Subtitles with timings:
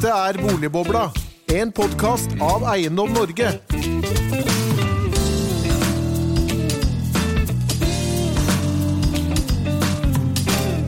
[0.00, 1.00] Dette er Boligbobla,
[1.52, 3.50] en podkast av Eiendom Norge.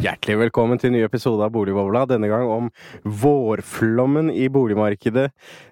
[0.00, 2.06] Hjertelig velkommen til en ny episode av Boligbobla.
[2.08, 2.70] Denne gang om
[3.04, 5.26] vårflommen i boligmarkedet,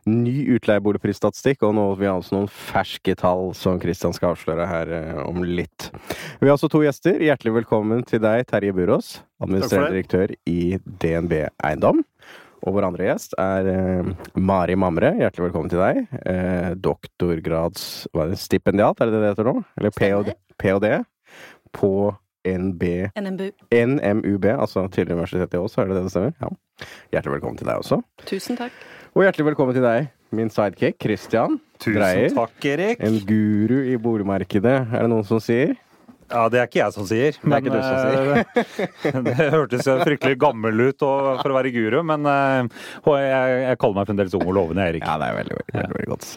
[0.05, 4.95] ny utleieboligprisstatistikk og nå har vi altså noen ferske tall som Kristian skal avsløre her
[4.99, 5.89] eh, om litt.
[6.45, 7.17] Vi har også to gjester.
[7.25, 12.05] Hjertelig velkommen til deg, Terje Burås, administrerende direktør i DNB Eiendom.
[12.61, 15.15] Og vår andre gjest er eh, Mari Mamre.
[15.17, 16.03] Hjertelig velkommen til deg.
[16.29, 19.55] Eh, doktorgrads hva er det, stipendiat, er det det heter nå?
[19.81, 20.91] Eller PhD, PhD
[21.77, 21.93] på
[22.45, 22.85] NB
[23.21, 23.43] NMB.
[23.73, 26.33] NMUB, altså tidligere Universitetet i Ås, er det det det stemmer?
[26.41, 26.87] Ja.
[27.13, 28.01] Hjertelig velkommen til deg også.
[28.29, 28.77] Tusen takk.
[29.13, 33.01] Og hjertelig velkommen til deg, min sidekick, Christian Tusen takk, Erik.
[33.05, 35.75] En guru i boligmarkedet, er det noen som sier?
[36.31, 37.39] Ja, det er ikke jeg som sier.
[37.41, 39.23] Det er ikke du som sier.
[39.27, 42.69] det hørtes fryktelig gammel ut og, for å være guru, men eh,
[43.05, 45.05] og jeg, jeg kaller meg fremdeles ung og lovende, Erik.
[45.07, 46.29] Ja, det er veldig, veldig, veldig, veldig godt.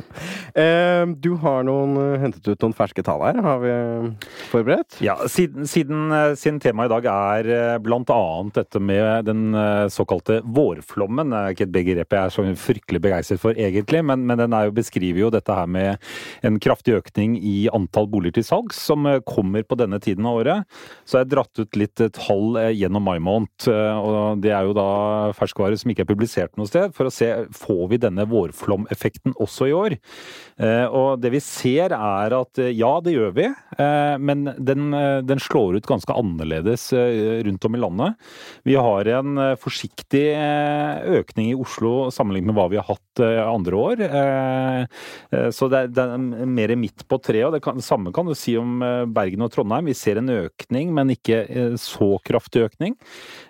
[0.63, 4.97] Eh, du har noen, eh, hentet ut noen ferske tall her, har vi eh, forberedt?
[5.05, 8.21] Ja, siden, siden, eh, siden temaet i dag er bl.a.
[8.55, 11.33] dette med den eh, såkalte vårflommen.
[11.33, 14.57] Det er ikke et begrep jeg er så fryktelig begeistret for egentlig, men, men den
[14.57, 16.01] er jo, beskriver jo dette her med
[16.45, 20.69] en kraftig økning i antall boliger til salgs, som kommer på denne tiden av året.
[21.05, 24.87] Så jeg dratt ut litt tall gjennom mai måned, og det er jo da
[25.37, 29.69] ferskvare som ikke er publisert noe sted, for å se får vi denne vårflomeffekten også
[29.69, 29.97] i år.
[30.93, 33.47] Og det vi ser er at ja, det gjør vi,
[34.23, 34.93] men den,
[35.27, 36.89] den slår ut ganske annerledes
[37.47, 38.19] rundt om i landet.
[38.67, 40.25] Vi har en forsiktig
[41.19, 44.03] økning i Oslo sammenlignet med hva vi har hatt andre år.
[45.53, 47.49] Så det er, det er mer midt på treet.
[47.49, 48.79] og det samme kan du si om
[49.13, 49.72] Bergen og Trondheim.
[49.81, 51.41] Vi ser en økning, men ikke
[51.81, 52.95] så kraftig økning.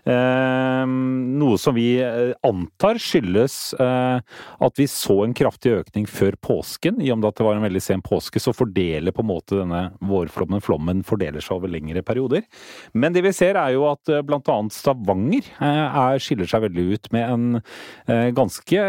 [0.08, 2.00] Noe som vi
[2.46, 7.02] antar skyldes at vi så en kraftig økning før påsken.
[7.04, 9.60] I og med at det var en veldig sen påske, så fordeler på en måte
[9.60, 12.46] denne vårflommen, flommen, fordeler seg over lengre perioder.
[12.94, 14.58] Men det vi ser er jo at bl.a.
[14.74, 17.62] Stavanger er, skiller seg veldig ut med en
[18.38, 18.84] ganske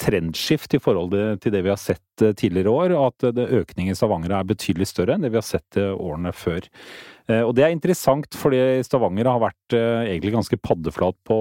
[0.00, 2.04] trendskift i forhold til det vi har sett
[2.36, 6.29] tidligere år, at økningen i Stavanger er betydelig større enn det vi har sett årene
[6.36, 6.68] før.
[7.30, 11.36] Og det er interessant, fordi Stavanger har vært egentlig ganske paddeflat på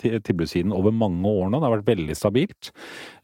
[0.00, 1.58] tilbudssiden over mange år nå.
[1.58, 2.70] Det har vært veldig stabilt.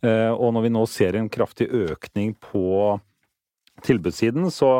[0.04, 2.98] Og når vi nå ser en kraftig økning på
[3.84, 4.70] tilbudssiden, så,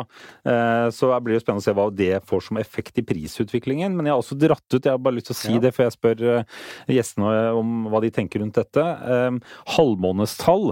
[0.93, 3.95] så, blir det spennende å se hva det får som effekt i prisutviklingen.
[3.97, 5.61] Men jeg har også dratt ut, jeg har bare lyst til å si ja.
[5.63, 6.23] det før jeg spør
[6.91, 8.85] gjestene om hva de tenker rundt dette.
[9.75, 10.71] Halvmånedstall.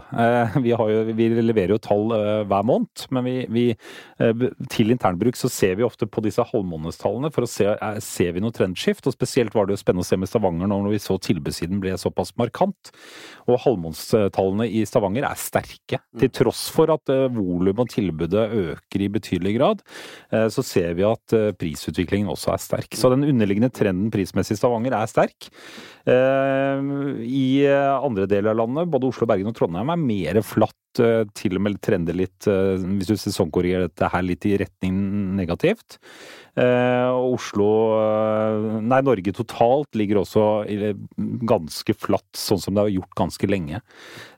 [0.59, 2.13] Vi, jo, vi leverer jo tall
[2.49, 3.65] hver måned, men vi, vi,
[4.71, 7.67] til internbruk så ser vi ofte på disse halvmånedstallene for å se
[8.03, 9.07] ser vi noe trendskift.
[9.07, 11.95] Og spesielt var det jo spennende å se med Stavanger når vi så tilbudssiden ble
[11.99, 12.91] såpass markant.
[13.47, 18.99] Og halvmånedstallene i Stavanger er sterke, til tross for at volum og tilbud tilbudet øker
[19.01, 19.81] i betydelig grad,
[20.51, 22.91] så ser vi at prisutviklingen også er sterk.
[22.99, 25.49] Så den underliggende trenden prismessig i Stavanger er sterk.
[27.23, 31.61] I andre deler av landet, både Oslo, Bergen og Trondheim, er mer flatt til og
[31.65, 34.95] med trender litt, hvis du sesongkorrigerer dette her litt i retning
[35.37, 35.99] negativt.
[36.59, 37.67] Og Oslo
[38.83, 40.43] Nei, Norge totalt ligger også
[41.47, 43.79] ganske flatt, sånn som det har gjort ganske lenge.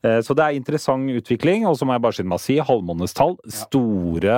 [0.03, 1.65] Så det er interessant utvikling.
[1.69, 3.37] Og så må jeg bare skynde meg å si halvmånedstall.
[3.63, 4.37] Store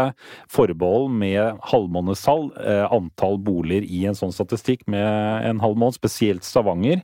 [0.53, 2.51] forbehold med halvmånedstall.
[2.93, 7.01] Antall boliger i en sånn statistikk med en halv måned, spesielt Stavanger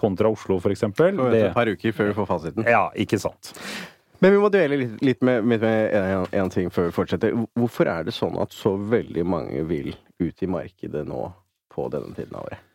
[0.00, 0.86] kontra Oslo f.eks.
[0.96, 2.68] Det et par uker før du får fasiten.
[2.70, 3.50] Ja, ikke sant.
[4.20, 7.36] Men vi må dvele litt, litt med, med, med en ting før vi fortsetter.
[7.56, 11.30] Hvorfor er det sånn at så veldig mange vil ut i markedet nå
[11.72, 12.66] på denne tiden av året?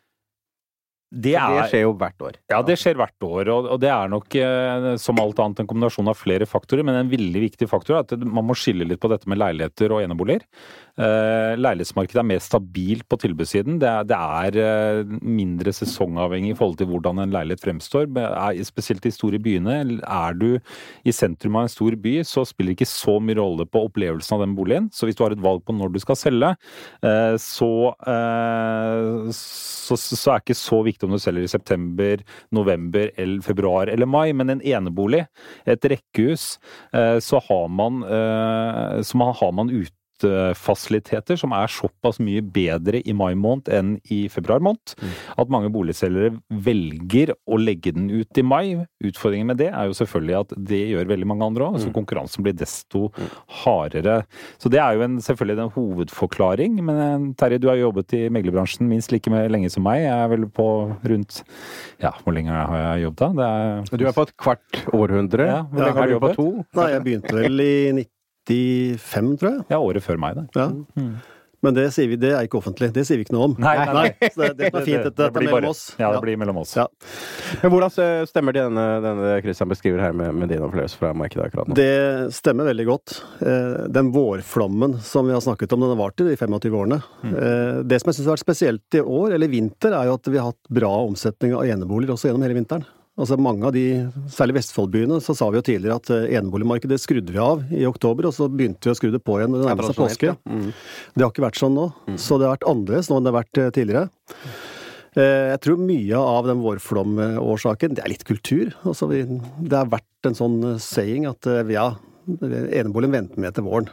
[1.16, 2.38] Det, er, det, skjer jo hvert år.
[2.52, 3.50] Ja, det skjer hvert år.
[3.54, 6.84] Og, og det er nok eh, som alt annet en kombinasjon av flere faktorer.
[6.88, 9.94] Men en veldig viktig faktor er at man må skille litt på dette med leiligheter
[9.96, 10.44] og eneboliger.
[10.96, 13.80] Eh, leilighetsmarkedet er mer stabilt på tilbudssiden.
[13.82, 18.08] Det er, det er eh, mindre sesongavhengig i forhold til hvordan en leilighet fremstår.
[18.16, 19.76] Er, spesielt i store byene.
[20.00, 20.48] Er du
[21.04, 24.38] i sentrum av en stor by, så spiller det ikke så mye rolle på opplevelsen
[24.38, 24.88] av den boligen.
[24.96, 26.54] Så hvis du har et valg på når du skal selge,
[27.04, 27.72] eh, så,
[28.08, 32.24] eh, så, så er det ikke så viktig om du selger i september,
[32.56, 35.26] november, eller februar eller mai, men en enebolig,
[35.68, 36.56] et rekkehus,
[37.26, 38.02] så har man,
[39.04, 39.94] så har man ute
[40.24, 44.96] høstfasiliteter som er såpass mye bedre i mai måned enn i februar måned.
[45.38, 48.86] At mange boligselgere velger å legge den ut i mai.
[49.04, 52.46] Utfordringen med det er jo selvfølgelig at det gjør veldig mange andre òg, så konkurransen
[52.46, 53.10] blir desto
[53.64, 54.22] hardere.
[54.62, 56.80] Så det er jo en, selvfølgelig en hovedforklaring.
[56.86, 60.04] Men eh, Terje, du har jobbet i meglerbransjen minst like lenge som meg.
[60.06, 60.68] Jeg er vel på
[61.06, 61.42] rundt
[62.02, 63.30] Ja, hvor lenge har jeg jobbet da?
[63.36, 65.48] Det er, Du er på et kvart århundre.
[65.50, 66.36] Ja, hvor lenge har du jobbet?
[66.36, 66.66] på to?
[66.80, 67.76] Nei, jeg begynte vel i
[68.50, 69.66] 95, tror jeg.
[69.74, 70.50] ja, året før meg, det.
[70.60, 70.70] Ja.
[71.66, 72.92] Men det sier vi, det er ikke offentlig.
[72.94, 73.54] Det sier vi ikke noe om.
[73.64, 74.28] Nei, nei, nei.
[74.30, 75.80] Så det, det som er fint, dette, Det, blir mellom bare- oss.
[75.98, 76.74] Ja, det blir mellom oss.
[76.78, 76.84] Ja.
[77.64, 81.48] Men hvordan eh, stemmer denne, denne Christian beskriver her med, med din opplevelse fra markedet
[81.48, 81.78] akkurat nå?
[81.80, 83.16] Det stemmer veldig godt.
[83.42, 87.00] Eh, Den vårflommen som vi har snakket om, den har vart i de 25 årene.
[87.24, 87.34] Mm.
[87.90, 90.38] Det som jeg syns har vært spesielt i år, eller vinter, er jo at vi
[90.38, 92.86] har hatt bra omsetning av eneboliger også gjennom hele vinteren.
[93.16, 93.82] Altså Mange av de,
[94.28, 98.28] særlig Vestfoldbyene, så sa vi jo tidligere at eh, eneboligmarkedet skrudde vi av i oktober,
[98.28, 100.34] og så begynte vi å skru det på igjen når det nærmet seg påske.
[100.44, 100.66] Mm.
[101.16, 101.86] Det har ikke vært sånn nå.
[102.20, 104.10] Så det har vært annerledes nå enn det har vært eh, tidligere.
[105.16, 108.76] Eh, Jeg tror mye av den vårflomårsaken, det er litt kultur.
[108.84, 109.24] Altså vi,
[109.64, 111.94] det har vært en sånn saying at ja,
[112.28, 113.88] eneboligen venter med til våren.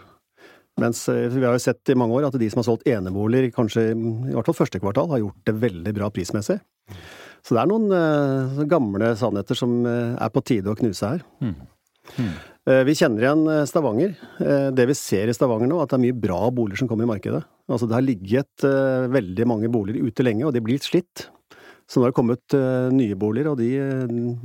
[0.81, 3.91] Mens vi har jo sett i mange år at de som har solgt eneboliger, kanskje
[3.93, 6.59] i hvert fall første kvartal, har gjort det veldig bra prismessig.
[7.43, 11.25] Så det er noen uh, gamle sannheter som uh, er på tide å knuse her.
[12.62, 14.12] Eh, Vi kjenner igjen Stavanger.
[14.75, 17.11] Det vi ser i Stavanger nå, at det er mye bra boliger som kommer i
[17.11, 17.41] markedet.
[17.67, 18.67] Altså Det har ligget
[19.11, 21.25] veldig mange boliger ute lenge, og de blir litt slitt.
[21.91, 22.55] Så nå har det kommet
[22.94, 23.71] nye boliger, og de,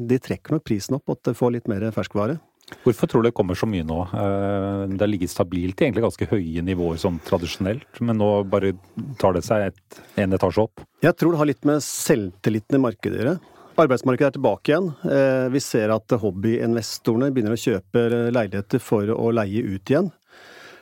[0.09, 2.39] de trekker nok prisen opp, at det får litt mer ferskvare.
[2.83, 4.01] Hvorfor tror du det kommer så mye nå?
[4.11, 8.73] Eh, Det har ligget stabilt i egentlig ganske høye nivåer sånn tradisjonelt, men nå bare
[9.19, 10.83] tar det seg et, en etasje opp.
[11.01, 13.37] Jeg tror det har litt med selvtilliten i markedet å gjøre.
[13.77, 14.87] Arbeidsmarkedet er tilbake igjen.
[15.05, 20.11] Eh, Vi ser at hobbyinvestorene begynner å kjøpe leiligheter for å leie ut igjen.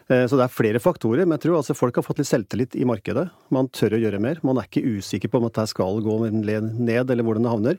[0.09, 2.75] Eh, Så det er flere faktorer, men jeg tror altså folk har fått litt selvtillit
[2.75, 3.29] i markedet.
[3.51, 4.39] Man tør å gjøre mer.
[4.43, 7.77] Man er ikke usikker på om dette skal gå ned, eller hvordan det havner.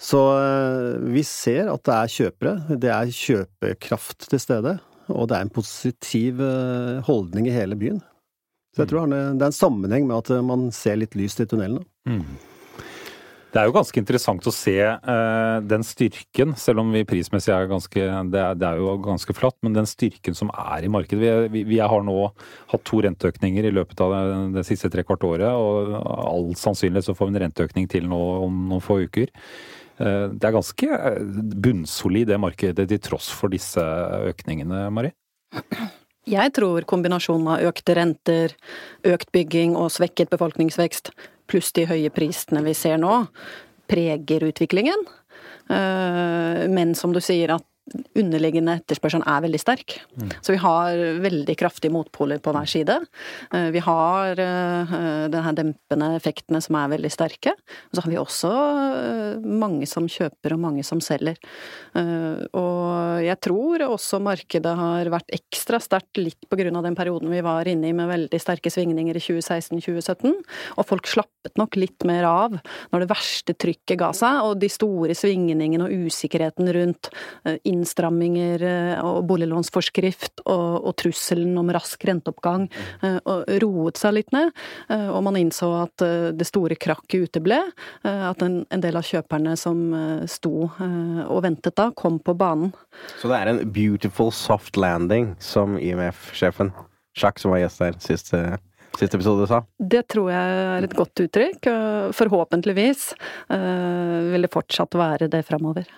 [0.00, 2.78] Så eh, vi ser at det er kjøpere.
[2.80, 4.78] Det er kjøpekraft til stede.
[5.12, 8.02] Og det er en positiv eh, holdning i hele byen.
[8.74, 11.84] Så jeg tror det er en sammenheng med at man ser litt lyst i tunnelen.
[12.10, 12.24] Mm.
[13.54, 17.68] Det er jo ganske interessant å se uh, den styrken, selv om vi prismessig er
[17.70, 21.20] ganske det er, det er jo ganske flatt, men den styrken som er i markedet.
[21.22, 22.16] Vi, vi, vi har nå
[22.72, 24.24] hatt to renteøkninger i løpet av det,
[24.56, 28.58] det siste trekvart året, og all sannsynlighet så får vi en renteøkning til nå om
[28.72, 29.30] noen få uker.
[29.98, 31.20] Eh, det er ganske eh,
[31.64, 33.82] bunnsolid det markedet til tross for disse
[34.30, 35.12] økningene, Mari?
[36.26, 38.54] Jeg tror kombinasjonen av økte renter,
[39.06, 41.12] økt bygging og svekket befolkningsvekst,
[41.50, 43.26] pluss de høye prisene vi ser nå,
[43.90, 45.04] preger utviklingen.
[45.68, 47.64] Eh, Men som du sier, at
[48.16, 49.98] underliggende etterspørselen er veldig sterk.
[50.40, 52.96] Så vi har veldig kraftige motpoler på hver side.
[53.52, 57.52] Eh, Vi har den de her dempende effektene som er veldig sterke.
[57.52, 61.36] Og så har vi også eh, mange som kjøper og mange som selger.
[61.94, 66.96] Eh, Og jeg tror også markedet har vært ekstra sterkt litt på grunn av den
[66.96, 70.32] perioden vi var inne i med veldig sterke svingninger i 2016-2017.
[70.78, 72.56] Og folk slappet nok litt mer av
[72.92, 77.10] når det verste trykket ga seg, og de store svingningene og usikkerheten rundt
[77.44, 82.68] eh, innstramminger eh, og boliglånsforskrift og, og trusselen om rask renteoppgang
[83.02, 83.18] eh,
[83.62, 84.52] roet seg litt ned.
[84.88, 86.04] eh, Og man innså at
[86.38, 87.60] det store krakket uteble.
[88.04, 89.78] At en, en del av kjøperne som
[90.30, 92.72] sto og ventet da, kom på banen.
[93.20, 96.72] Så det er en beautiful soft landing, som IMF-sjefen
[97.16, 98.40] Jacques, som var gjest der siste,
[98.98, 99.62] siste episode, sa.
[99.78, 101.70] Det tror jeg er et godt uttrykk.
[102.18, 103.10] Forhåpentligvis
[104.32, 105.88] vil det fortsatt være det framover.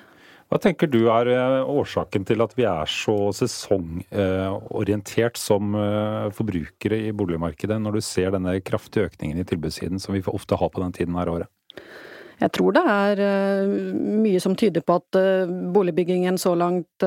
[0.46, 7.00] Hva tenker du er eh, årsaken til at vi er så sesongorientert som eh, forbrukere
[7.08, 10.82] i boligmarkedet, når du ser denne kraftige økningen i tilbudssiden som vi ofte har på
[10.84, 11.50] den tiden her året?
[12.38, 13.74] Jeg tror det er eh,
[14.22, 15.18] mye som tyder på at
[15.74, 17.06] boligbyggingen så langt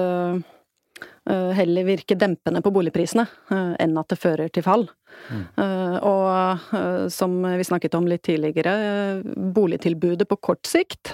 [1.29, 3.23] heller virker dempende på boligprisene
[3.53, 4.87] enn at det fører til fall.
[5.29, 5.43] Mm.
[6.09, 8.73] Og som vi snakket om litt tidligere,
[9.53, 11.13] boligtilbudet på kort sikt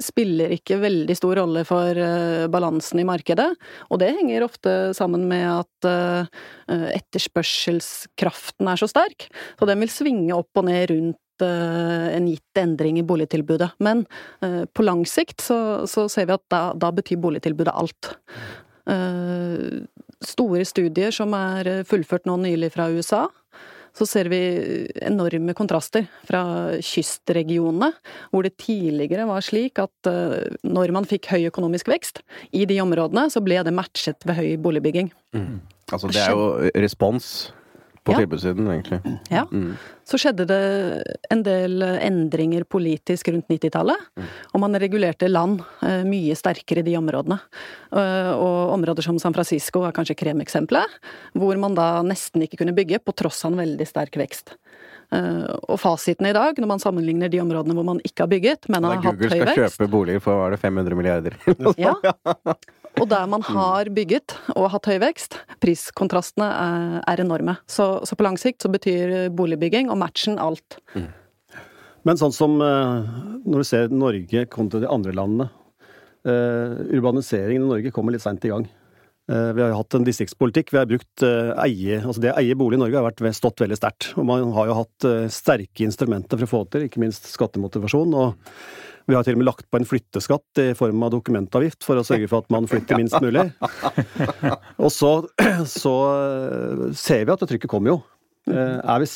[0.00, 3.48] spiller ikke veldig stor rolle for eh, balansen i markedet.
[3.90, 9.28] Og det henger ofte sammen med at eh, etterspørselskraften er så sterk.
[9.58, 13.72] Så den vil svinge opp og ned rundt eh, en gitt endring i boligtilbudet.
[13.84, 14.04] Men
[14.44, 18.14] eh, på lang sikt så, så ser vi at da, da betyr boligtilbudet alt.
[18.90, 19.82] Eh,
[20.24, 23.26] store studier som er fullført nå nylig fra USA,
[23.96, 24.40] så ser vi
[25.02, 26.42] enorme kontraster fra
[26.84, 27.90] kystregionene,
[28.30, 32.22] hvor det tidligere var slik at eh, når man fikk høy økonomisk vekst
[32.56, 35.12] i de områdene, så ble det matchet ved høy boligbygging.
[35.90, 37.50] Altså, det er jo respons
[38.04, 38.18] på Ja.
[38.22, 39.00] tilbudssiden, egentlig.
[39.30, 39.42] Ja.
[39.52, 39.74] Mm.
[40.08, 40.58] Så skjedde det
[41.30, 43.96] en del endringer politisk rundt 90-tallet,
[44.54, 47.38] og man regulerte land eh, mye sterkere i de områdene.
[47.92, 50.86] Eh, Og områder som San Francisco er kanskje kremeksempelet,
[51.36, 54.56] hvor man da nesten ikke kunne bygge på tross av en veldig sterk vekst.
[55.12, 58.68] Eh, Og fasiten i dag, når man sammenligner de områdene hvor man ikke har bygget,
[58.70, 61.36] men har hatt høy vekst Google skal kjøpe boliger for var det 500 milliarder.
[61.76, 61.94] ja.
[62.98, 67.54] Og der man har bygget og hatt høy vekst, priskontrastene er, er enorme.
[67.70, 70.80] Så, så på lang sikt så betyr boligbygging og matchen alt.
[72.04, 73.08] Men sånn som eh,
[73.44, 75.48] når du ser Norge kontra de andre landene.
[76.24, 78.66] eh, Urbaniseringen i Norge kommer litt seint i gang.
[79.30, 80.72] Eh, Vi har hatt en distriktspolitikk.
[80.74, 83.60] Vi har brukt eh, eie Altså det å eie bolig i Norge har vært, stått
[83.64, 84.10] veldig sterkt.
[84.16, 87.28] Og man har jo hatt eh, sterke instrumenter for å få det til, ikke minst
[87.32, 88.16] skattemotivasjon.
[88.16, 88.56] Og
[89.10, 92.06] vi har til og med lagt på en flytteskatt i form av dokumentavgift for å
[92.06, 93.48] sørge for at man flytter minst mulig.
[94.84, 95.12] Og så,
[95.68, 98.00] så eh, ser vi at det trykket kommer jo.
[98.50, 99.08] Eh, Er vi,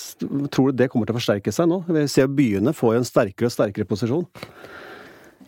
[0.52, 1.80] tror du det kommer til å forsterke seg nå?
[1.88, 4.26] Vi ser byene får en sterkere og sterkere posisjon.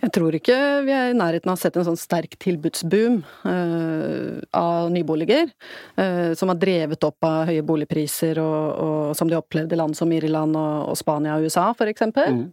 [0.03, 4.43] Jeg tror ikke vi er i nærheten av å sette en sånn sterk tilbudsboom uh,
[4.57, 5.49] av nyboliger,
[5.97, 9.97] uh, som har drevet opp av høye boligpriser, og, og som de opplevde i land
[9.99, 12.45] som Irland og, og Spania og USA, for eksempel.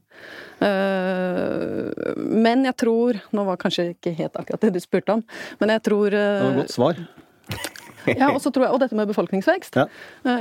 [0.64, 5.24] Uh, men jeg tror Nå var kanskje ikke helt akkurat det du spurte om,
[5.60, 7.02] men jeg tror Det var et godt svar.
[8.04, 9.78] Ja, og, så tror jeg, og dette med befolkningsvekst.
[9.80, 9.86] Ja.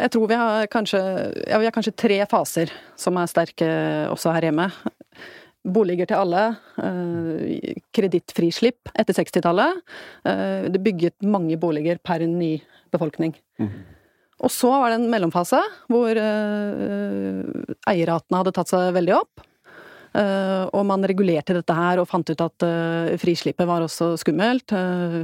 [0.02, 0.99] Jeg tror vi har kanskje,
[1.47, 3.68] ja, vi har kanskje tre faser som er sterke
[4.11, 4.66] også her hjemme.
[5.62, 6.42] Boliger til alle,
[6.83, 9.78] eh, kredittfrislipp etter 60-tallet.
[10.26, 13.37] Eh, det bygget mange boliger per ny befolkning.
[14.42, 17.47] Og så var det en mellomfase hvor eh,
[17.87, 19.49] eierratene hadde tatt seg veldig opp.
[20.12, 22.64] Og man regulerte dette her og fant ut at
[23.16, 24.69] frislippet var også skummelt.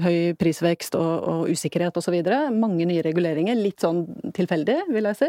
[0.00, 2.16] høy prisvekst og, og usikkerhet osv.
[2.56, 3.58] Mange nye reguleringer.
[3.60, 5.28] Litt sånn tilfeldig, vil jeg si.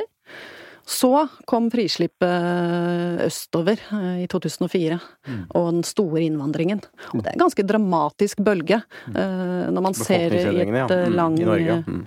[0.87, 1.11] Så
[1.49, 4.99] kom frislippet østover eh, i 2004,
[5.55, 6.81] og den store innvandringen.
[7.13, 8.81] Og det er en ganske dramatisk bølge
[9.13, 10.85] eh, når man ser i et ja.
[10.87, 11.81] eh, Mm, lang I Norge.
[11.87, 12.05] Mm.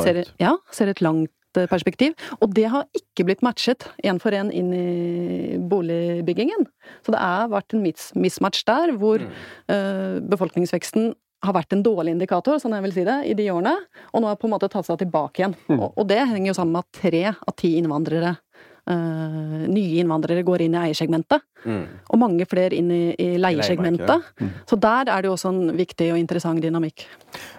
[0.00, 1.32] Ser, ja, ser et langt
[1.70, 2.14] perspektiv.
[2.42, 6.66] Og det har ikke blitt matchet én for én inn i boligbyggingen.
[7.04, 10.24] Så det har vært en mismatch der, hvor mm.
[10.32, 11.12] befolkningsveksten
[11.44, 13.74] har vært en dårlig indikator, sånn jeg vil si det, i de årene,
[14.12, 15.56] og nå har på en måte tatt seg tilbake igjen.
[15.76, 18.36] Og, og det henger jo sammen med at tre av ti innvandrere
[18.84, 21.86] Uh, nye innvandrere går inn i eiersegmentet, Mm.
[22.12, 24.26] og mange flere inn i, i leiesegmentet.
[24.68, 27.06] Så der er det jo også en viktig og interessant dynamikk.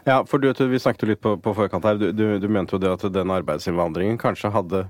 [0.05, 1.97] Ja, for du, vi snakket jo litt på, på forkant her.
[1.97, 4.83] Du, du, du mente jo det at den arbeidsinnvandringen kanskje hadde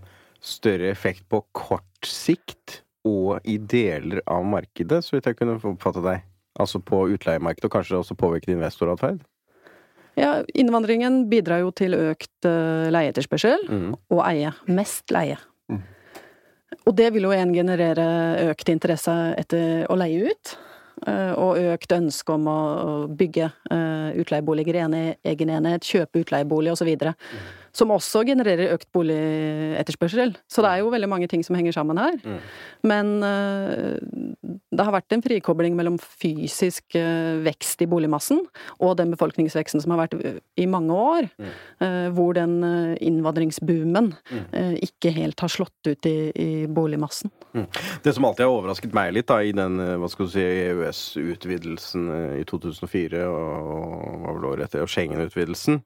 [0.44, 6.04] større effekt på kort sikt og i deler av markedet, så vidt jeg kunne oppfatte
[6.04, 6.28] deg.
[6.60, 9.20] Altså på utleiemarkedet, og kanskje også påvirket investoratferd?
[10.16, 13.96] Ja, innvandringen bidrar jo til økt uh, leieetterspørsel Mm.
[14.10, 14.54] og eie.
[14.68, 15.38] Mest leie.
[16.86, 18.06] Og det vil jo igjen generere
[18.52, 20.58] økt interesse etter å leie ut.
[21.08, 26.72] eh, Og økt ønske om å å bygge eh, utleieboliger i egen enhet, kjøpe utleiebolig
[26.72, 26.92] osv.
[27.76, 30.36] Som også genererer økt boligetterspørsel.
[30.48, 32.16] Så det er jo veldig mange ting som henger sammen her.
[32.24, 32.38] Mm.
[32.88, 33.98] Men eh,
[34.72, 38.42] det har vært en frikobling mellom fysisk eh, vekst i boligmassen
[38.80, 40.16] og den befolkningsveksten som har vært
[40.60, 44.14] i mange år, eh, hvor den eh, innvandringsboomen
[44.52, 47.34] eh, ikke helt har slått ut i, i boligmassen.
[48.04, 50.44] Det som alltid har overrasket meg litt da, i den eh, hva skal du si,
[50.44, 53.46] EØS-utvidelsen eh, i 2004 og
[54.26, 55.82] og, og Schengen-utvidelsen,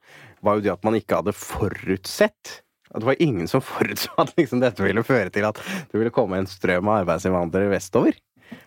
[0.46, 4.64] var jo det at man ikke hadde forutsett det var ingen som forutså at liksom
[4.64, 8.18] dette ville føre til at det ville komme en strøm av arbeidsinnvandrere vestover.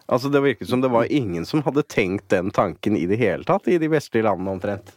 [0.07, 3.47] Altså Det virket som det var ingen som hadde tenkt den tanken i det hele
[3.49, 4.95] tatt i de vestlige landene omtrent.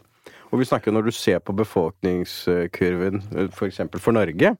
[0.52, 3.56] Og vi snakker når du ser på befolkningskurven, f.eks.
[3.58, 4.54] for eksempel for Norge,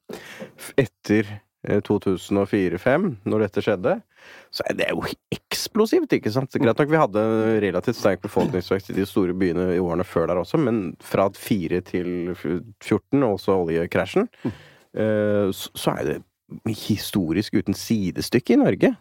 [0.75, 1.31] etter
[1.67, 3.97] 2004-2005, når dette skjedde,
[4.55, 5.03] så er det jo
[5.35, 6.55] eksplosivt, ikke sant?
[6.63, 7.25] Greit nok vi hadde
[7.63, 11.83] relativt sterk befolkningsvekst i de store byene i årene før der også, men fra 4
[11.91, 16.21] til 14, og også oljekrasjen, eh, så så er det
[16.71, 18.95] historisk uten sidestykke i Norge.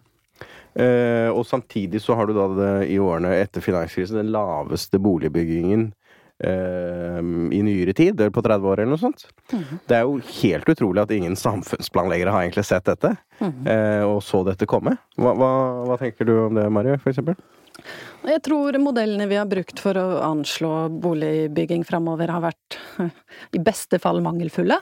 [0.76, 5.86] Eh, og samtidig så har du da det, i årene etter finanskrisen den laveste boligbyggingen
[5.88, 6.05] eh,
[6.44, 9.22] i nyere tid, eller på 30 år eller noe sånt.
[9.88, 14.42] Det er jo helt utrolig at ingen samfunnsplanleggere har egentlig sett dette, eh, og så
[14.44, 14.98] dette komme.
[15.16, 15.52] Hva, hva,
[15.88, 17.40] hva tenker du om det, Marie, for eksempel?
[18.26, 20.72] Jeg tror modellene vi har brukt for å anslå
[21.04, 22.78] boligbygging framover har vært
[23.58, 24.78] i beste fall mangelfulle.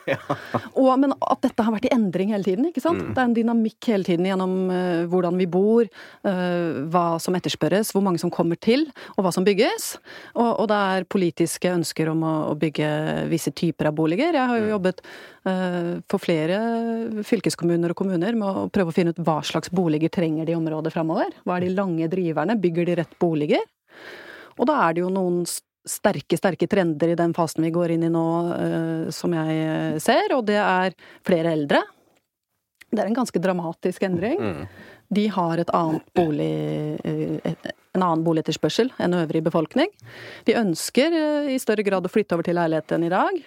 [0.80, 2.68] Og, men at dette har vært i endring hele tiden.
[2.70, 3.02] ikke sant?
[3.10, 5.90] Det er en dynamikk hele tiden gjennom uh, hvordan vi bor,
[6.26, 8.86] uh, hva som etterspørres, hvor mange som kommer til,
[9.16, 9.94] og hva som bygges.
[10.34, 12.90] Og, og det er politiske ønsker om å, å bygge
[13.32, 14.34] visse typer av boliger.
[14.36, 15.04] Jeg har jo jobbet
[15.48, 16.60] uh, for flere
[17.26, 20.58] fylkeskommuner og kommuner med å prøve å finne ut hva slags boliger trenger de i
[20.58, 21.34] området framover.
[21.44, 22.58] Hva er de lange driverne?
[22.60, 23.64] Bygger de rett boliger?
[24.58, 25.42] Og da er det jo noen
[25.84, 29.98] sterke, sterke trender i den fasen vi går inn i nå, eh, som jeg eh,
[30.02, 31.82] ser, og det er flere eldre.
[32.94, 34.38] Det er en ganske dramatisk endring.
[35.14, 36.52] De har et annet bolig,
[37.04, 39.90] eh, en annen boligetterspørsel enn øvrig befolkning.
[40.46, 41.18] De ønsker
[41.50, 43.42] i større grad å flytte over til leilighet enn i dag.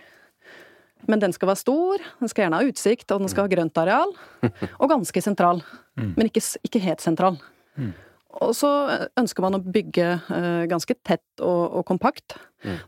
[1.08, 3.80] Men den skal være stor, den skal gjerne ha utsikt, og den skal ha grønt
[3.80, 4.12] areal.
[4.82, 5.62] Og ganske sentral.
[5.96, 7.38] Men ikke, ikke helt sentral.
[8.44, 8.70] Og så
[9.18, 12.36] ønsker man å bygge eh, ganske tett og, og kompakt.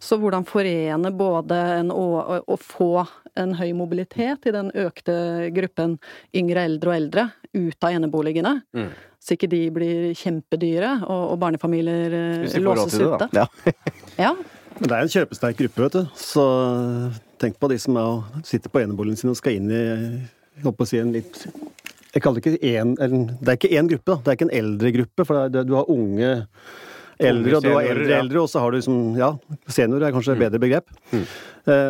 [0.01, 3.03] Så hvordan forene både en, å, å få
[3.39, 5.13] en høy mobilitet i den økte
[5.55, 5.97] gruppen
[6.35, 7.25] yngre, eldre og eldre
[7.55, 8.89] ut av eneboligene, Mm.
[9.21, 13.29] så ikke de blir kjempedyre og, og barnefamilier eh, låses ute.
[13.37, 13.47] Ja.
[14.19, 14.33] Ja.
[14.79, 16.19] Men det er en kjøpesterk gruppe, vet du.
[16.19, 16.43] Så
[17.39, 19.79] tenk på de som er, sitter på eneboligen sin og skal inn i
[20.59, 21.37] jeg håper å si en litt
[22.13, 24.17] Jeg kaller det ikke en, Det er ikke én gruppe, da.
[24.23, 25.25] Det er ikke en eldre gruppe.
[25.29, 26.31] For det du har unge
[27.19, 29.33] eldre, og du har eldre eldre, og så har du liksom Ja,
[29.67, 30.87] seniorer er kanskje et bedre begrep.
[31.13, 31.25] Eh,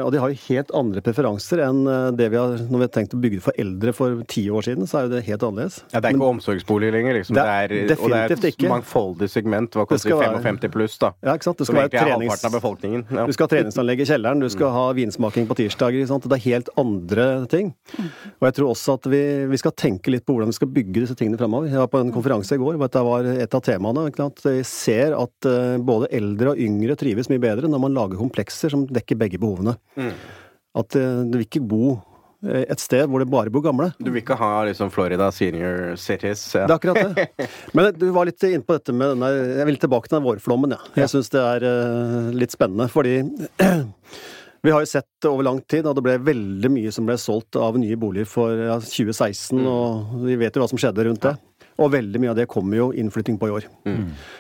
[0.06, 2.92] og de har jo helt andre preferanser enn eh, det vi har Når vi har
[2.96, 5.80] tenkt å bygge for eldre for ti år siden, så er jo det helt annerledes.
[5.94, 7.36] Ja, det er ikke omsorgsbolig lenger, liksom.
[7.38, 8.70] Det Det er er, og det er et ikke.
[8.72, 9.72] mangfoldig segment.
[9.78, 11.12] Hva koster skal være- 55 pluss, da?
[11.24, 11.58] Ja, ikke sant?
[11.58, 12.46] Det skal være er trenings...
[12.46, 13.06] av befolkningen.
[13.12, 13.26] Ja.
[13.26, 16.00] Du skal ha treningsanlegg i kjelleren, du skal ha vinsmaking på tirsdager.
[16.02, 16.28] ikke sant?
[16.30, 17.74] Det er helt andre ting.
[18.40, 19.22] Og jeg tror også at vi,
[19.52, 21.68] vi skal tenke litt på hvordan vi skal bygge disse tingene fremover.
[21.70, 24.08] Jeg var på en konferanse i går, hvor dette var et av temaene.
[24.16, 24.42] sant?
[24.46, 28.70] Vi ser at eh, både eldre og yngre trives mye bedre når man lager komplekser
[28.74, 29.69] som dekker begge behovene.
[30.78, 31.84] At eh, du vil ikke bo
[32.46, 33.90] eh, et sted hvor det bare bor gamle.
[33.98, 36.44] Du vil ikke ha liksom Florida senior cities?
[36.56, 36.68] Ja.
[36.70, 37.48] Det er akkurat det.
[37.78, 40.76] Men du var litt inne på dette med denne Jeg vil tilbake til den vårflommen,
[40.78, 40.82] ja.
[41.00, 43.18] Jeg syns det er eh, litt spennende, fordi
[44.66, 47.58] vi har jo sett over lang tid at det ble veldig mye som ble solgt
[47.60, 51.38] av nye boliger for ja, 2016, og vi vet jo hva som skjedde rundt det.
[51.80, 53.68] Og veldig mye av det kommer jo innflytting på i år.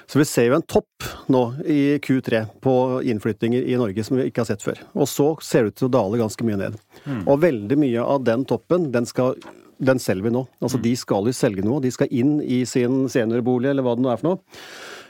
[0.09, 2.73] Så vi ser jo en topp nå i Q3 på
[3.07, 4.81] innflyttinger i Norge som vi ikke har sett før.
[4.93, 6.75] Og så ser det ut til å dale ganske mye ned.
[7.25, 9.39] Og veldig mye av den toppen, den skal
[9.79, 10.43] den selger vi nå.
[10.59, 11.79] Altså De skal jo selge noe.
[11.83, 14.59] De skal inn i sin seniorbolig, eller hva det nå er for noe.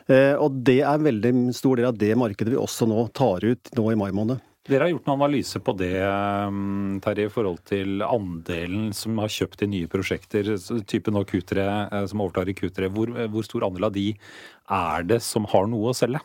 [0.10, 3.46] Eh, og det er en veldig stor del av det markedet vi også nå tar
[3.46, 4.42] ut nå i mai måned.
[4.70, 9.32] Dere har gjort en analyse på det, um, Terje, i forhold til andelen som har
[9.34, 12.92] kjøpt i nye prosjekter, typen type nå Q3, eh, som overtar i Q3.
[12.94, 16.22] Hvor, hvor stor andel av de er det som har noe å selge?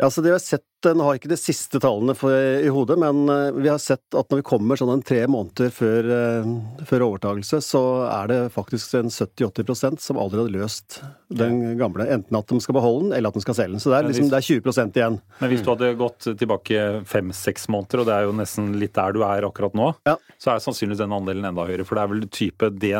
[0.00, 2.96] Ja, så det vi har sett, Nå har ikke de siste tallene for, i hodet,
[3.00, 6.48] men eh, vi har sett at når vi kommer sånn en tre måneder før, eh,
[6.88, 12.06] før overtagelse, så er det faktisk en 70-80% som aldri hadde løst den gamle.
[12.10, 13.82] Enten at de skal beholde den, eller at de skal selge den.
[13.84, 15.20] Så det er, liksom, det er 20% igjen.
[15.42, 19.14] Men hvis du hadde gått tilbake fem-seks måneder, og det er jo nesten litt der
[19.14, 20.16] du er akkurat nå, Ja.
[20.40, 21.84] så er sannsynligvis den andelen enda høyere.
[21.86, 22.96] For det er vel type det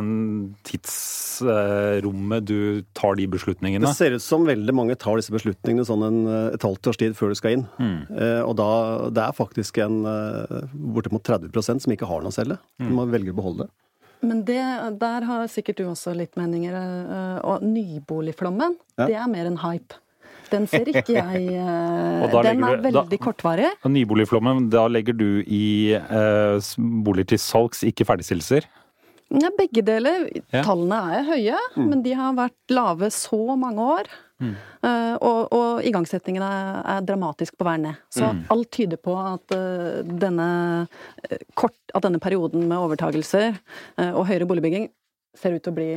[0.68, 3.86] tidsrommet du tar de beslutningene.
[3.88, 7.00] Det ser ut som veldig mange tar disse beslutningene sånn en, eh, et halvt års
[7.00, 7.66] tid før du skal inn.
[7.78, 8.66] Eh, og da
[9.10, 12.58] det er faktisk en eh, bortimot 30 som ikke har noe å selge.
[12.78, 13.70] Man velger å beholde det.
[14.22, 14.60] Men det,
[15.00, 16.74] der har sikkert du også litt meninger.
[16.76, 19.06] eh, Og nyboligflommen, Ja.
[19.06, 19.94] det er mer en hype.
[20.50, 23.70] Den ser ikke jeg eh, Den er du- da- veldig kortvarig.
[23.84, 28.66] Og Nyboligflommen, da legger du i eh, boliger til salgs, ikke ferdigstillelser?
[29.30, 30.24] Ja, begge deler.
[30.52, 30.64] Ja.
[30.66, 34.08] Tallene er høye, men de har vært lave så mange år.
[34.40, 37.98] Eh, og, og igangsettingen er dramatisk på vei ned.
[38.12, 40.48] Så alt tyder på at uh, denne
[41.26, 44.88] eh, kort, at denne perioden med overtagelser uh, og høyere boligbygging
[45.36, 45.90] ser ut til å bli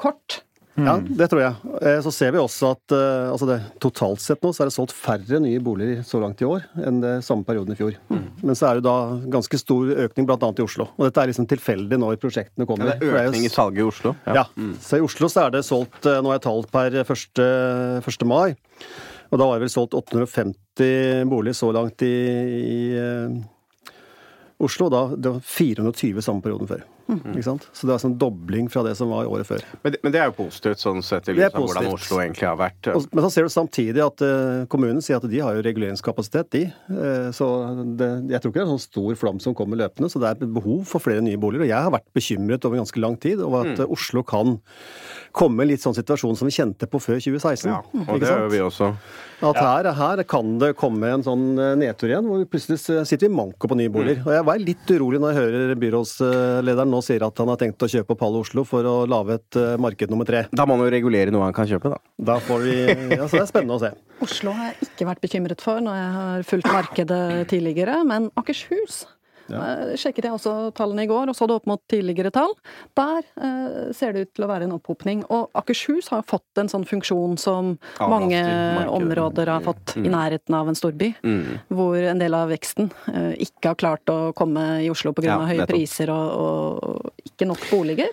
[0.00, 0.42] kort.
[0.80, 1.72] Ja, det tror jeg.
[1.84, 4.74] Eh, Så ser vi også at eh, altså det, totalt sett nå så er det
[4.76, 7.98] solgt færre nye boliger så langt i år enn det samme perioden i fjor.
[8.40, 8.96] Men så er det da
[9.34, 10.38] ganske stor økning bl.a.
[10.40, 10.88] i Oslo.
[10.96, 12.94] Og dette er liksom tilfeldig når prosjektene kommer.
[12.94, 14.14] Ja, det er økning i salget i Oslo.
[14.24, 14.46] Ja.
[14.80, 17.42] Så i Oslo så er det solgt Nå har jeg tall per 1.
[18.00, 18.26] 1.
[18.28, 18.54] mai.
[19.32, 23.36] Og da var det vel solgt 850 boliger så langt i, i uh,
[24.62, 24.88] Oslo.
[24.92, 26.84] Da, det var 420 samme perioden før.
[27.32, 27.66] Ikke sant?
[27.72, 29.62] Så det er altså en dobling fra det som var året før.
[29.84, 31.90] Men, det- men det er jo positivt, sånn sett, i lys av hvordan.
[31.92, 32.88] Oslo egentlig har vært.
[32.94, 36.50] Og- Men så ser du samtidig at uh, kommunen sier at de har jo reguleringskapasitet,
[36.50, 36.64] de.
[36.90, 37.48] Uh, så
[37.96, 40.30] det, jeg tror ikke det er en sånn stor flom som kommer løpende, så det
[40.42, 41.62] er behov for flere nye boliger.
[41.66, 44.58] Og jeg har vært bekymret over ganske lang tid over at eh, Oslo kan
[45.32, 47.68] komme i litt sånn situasjon som vi kjente på før 2016.
[47.70, 48.92] Ja, og ikke det gjør vi også.
[49.42, 53.34] At her, her kan det komme en sånn nedtur igjen, hvor vi plutselig sitter vi
[53.34, 54.22] manko på nye boliger.
[54.24, 57.82] Og jeg var litt urolig når jeg hører byrådslederen nå sier at han har tenkt
[57.84, 60.44] å kjøpe opp halve Oslo for å lage et eh, marked nummer tre.
[60.52, 62.00] Da må han jo regulere noe han kan kjøpe, da.
[62.32, 62.76] Da får vi
[63.16, 63.92] Ja, så det er spennende å se.
[64.22, 69.02] Oslo har jeg ikke vært bekymret for når jeg har fulgt markedet tidligere, men Akershus
[69.50, 72.54] eh, sjekket jeg også tallene i går, og så det opp mot tidligere tall.
[72.98, 75.24] Der eh, ser det ut til å være en opphopning.
[75.32, 78.92] Og Akershus har fått en sånn funksjon som Avlaster mange markedet.
[78.98, 81.12] områder har fått i nærheten av en storby.
[81.22, 81.64] Mm.
[81.72, 85.32] Hvor en del av veksten eh, ikke har klart å komme i Oslo pga.
[85.32, 86.30] Ja, høye priser og,
[86.82, 88.12] og ikke nok boliger.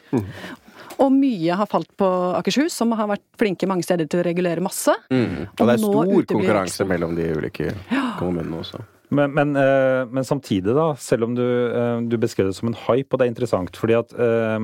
[0.99, 4.63] Og mye har falt på Akershus, som har vært flinke mange steder til å regulere
[4.63, 4.93] masse.
[5.11, 5.47] Mm.
[5.55, 7.71] Og det er stor konkurranse mellom de ulike
[8.19, 8.83] kommunene også.
[9.09, 12.77] Men, men, eh, men samtidig, da, selv om du, eh, du beskrev det som en
[12.77, 14.59] hype, og det er interessant, fordi at eh,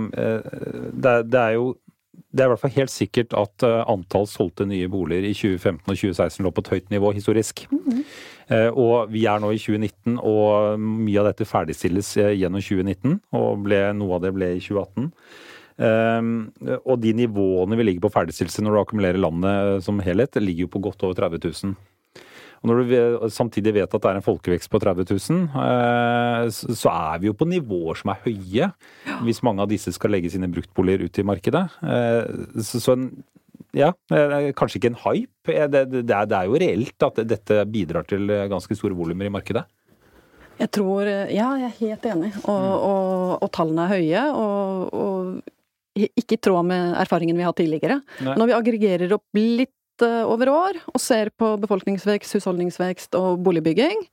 [0.94, 1.74] det, det er jo
[2.36, 5.96] det er i hvert fall helt sikkert at antall solgte nye boliger i 2015 og
[5.96, 7.66] 2016 lå på et høyt nivå historisk.
[8.52, 13.20] Eh, Og vi er nå i 2019, og mye av dette ferdigstilles gjennom 2019.
[13.40, 15.10] Og ble, noe av det ble i 2018.
[15.76, 16.30] Um,
[16.86, 20.72] og de nivåene vi ligger på ferdigstillelse når du akkumulerer landet som helhet, ligger jo
[20.72, 21.76] på godt over 30 000.
[22.66, 26.90] Og når du samtidig vet at det er en folkevekst på 30 000, eh, så
[26.90, 28.72] er vi jo på nivåer som er høye,
[29.22, 31.62] hvis mange av disse skal legge sine bruktboliger ut i markedet.
[31.86, 33.06] Eh, Så, en,
[33.78, 35.54] ja, eh, kanskje ikke en hype.
[35.70, 39.68] Det, er, jo reelt at dette bidrar til ganske store volumer i markedet.
[40.58, 42.34] Jeg tror Ja, jeg er helt enig.
[42.48, 44.28] Og, og, og tallene er høye.
[44.34, 48.02] Og, og ikke i tråd med erfaringen vi har hatt tidligere.
[48.26, 48.40] Nei.
[48.40, 54.04] Når vi aggregerer opp litt over år og ser på befolkningsvekst, husholdningsvekst og boligbygging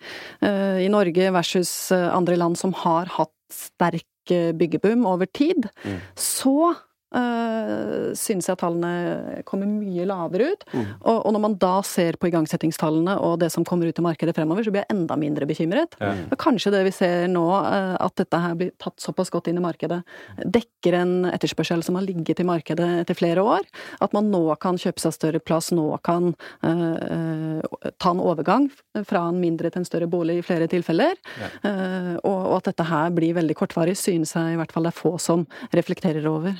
[0.44, 5.66] eh, i Norge versus eh, andre land som har hatt sterk byggebum over tid,
[6.14, 6.76] så
[7.14, 10.66] uh, syns jeg at tallene kommer mye lavere ut.
[10.74, 14.34] Og, og når man da ser på igangsettingstallene og det som kommer ut i markedet
[14.36, 15.96] fremover, så blir jeg enda mindre bekymret.
[16.02, 16.14] Ja.
[16.30, 19.60] Og kanskje det vi ser nå, uh, at dette her blir tatt såpass godt inn
[19.60, 20.02] i markedet,
[20.42, 23.66] dekker en etterspørsel som har ligget i markedet etter flere år.
[24.04, 26.32] At man nå kan kjøpe seg større plass, nå kan
[26.64, 27.60] uh,
[27.98, 28.68] ta en overgang
[29.08, 31.18] fra en mindre til en større bolig i flere tilfeller.
[31.62, 34.92] Eh, og, og at dette her blir veldig kortvarig, synes jeg i hvert fall det
[34.92, 35.44] er få som
[35.74, 36.56] reflekterer over.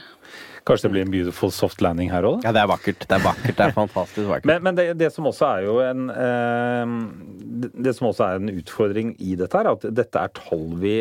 [0.64, 2.44] Kanskje det blir en beautiful soft landing her òg?
[2.46, 3.02] Ja, det er vakkert.
[3.08, 3.56] Det er vakkert.
[3.58, 4.46] Det er fantastisk vakkert.
[4.46, 8.52] Men, men det, det som også er jo en eh, det- som også er en
[8.60, 11.00] utfordring i dette, er at dette er tall vi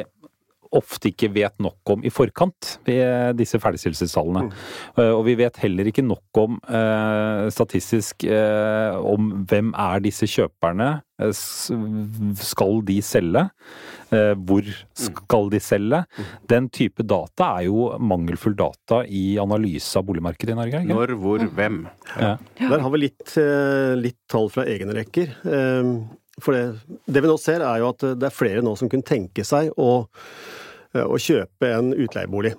[0.77, 4.45] ofte ikke vet nok om i forkant ved disse ferdigstillelsestallene.
[4.47, 5.01] Mm.
[5.17, 10.91] Og vi vet heller ikke nok om eh, statistisk eh, om hvem er disse kjøperne.
[11.21, 11.33] Eh,
[12.41, 13.43] Skal de selge?
[14.11, 16.01] Eh, Hvor skal de selge?
[16.51, 20.81] Den type data er jo mangelfull data i analyse av boligmarkedet i Norge.
[20.85, 20.93] ikke?
[20.95, 21.83] Når, hvor, hvem?
[22.15, 22.33] Ja.
[22.61, 25.35] Der har vi litt, eh, litt tall fra egne rekker.
[25.45, 25.93] Eh,
[26.41, 29.05] For det, det vi nå ser, er jo at det er flere nå som kunne
[29.05, 30.60] tenke seg å, eh,
[30.99, 32.55] å kjøpe en utleiebolig.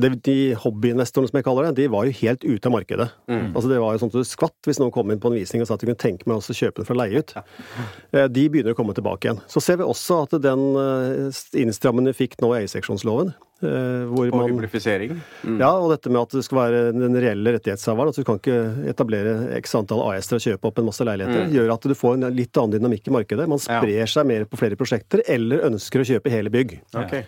[0.00, 3.08] De hobbyinvestorene, som jeg kaller det, de var jo helt ute av markedet.
[3.28, 5.64] Altså Det var jo sånn at du skvatt hvis noen kom inn på en visning
[5.64, 7.34] og sa at de kunne tenke meg å kjøpe den for å leie ut.
[7.34, 8.24] Ja.
[8.30, 9.42] De begynner å komme tilbake igjen.
[9.50, 14.30] Så ser vi også at den eh, innstrammingen vi fikk nå i eierseksjonsloven, eh, Og
[14.32, 15.16] man hyblifisering.
[15.44, 15.58] Mm.
[15.60, 18.12] ja, og dette med at det skal være den reelle rettighetshaveren.
[18.12, 21.50] At du kan ikke etablere x antall AS-er og kjøpe opp en masse leiligheter.
[21.52, 23.48] Gjør at du får en litt annen dynamikk i markedet.
[23.50, 23.80] Man Ja.
[23.80, 26.80] sprer seg mer på flere prosjekter, eller ønsker å kjøpe hele bygg.
[26.94, 27.24] Okay.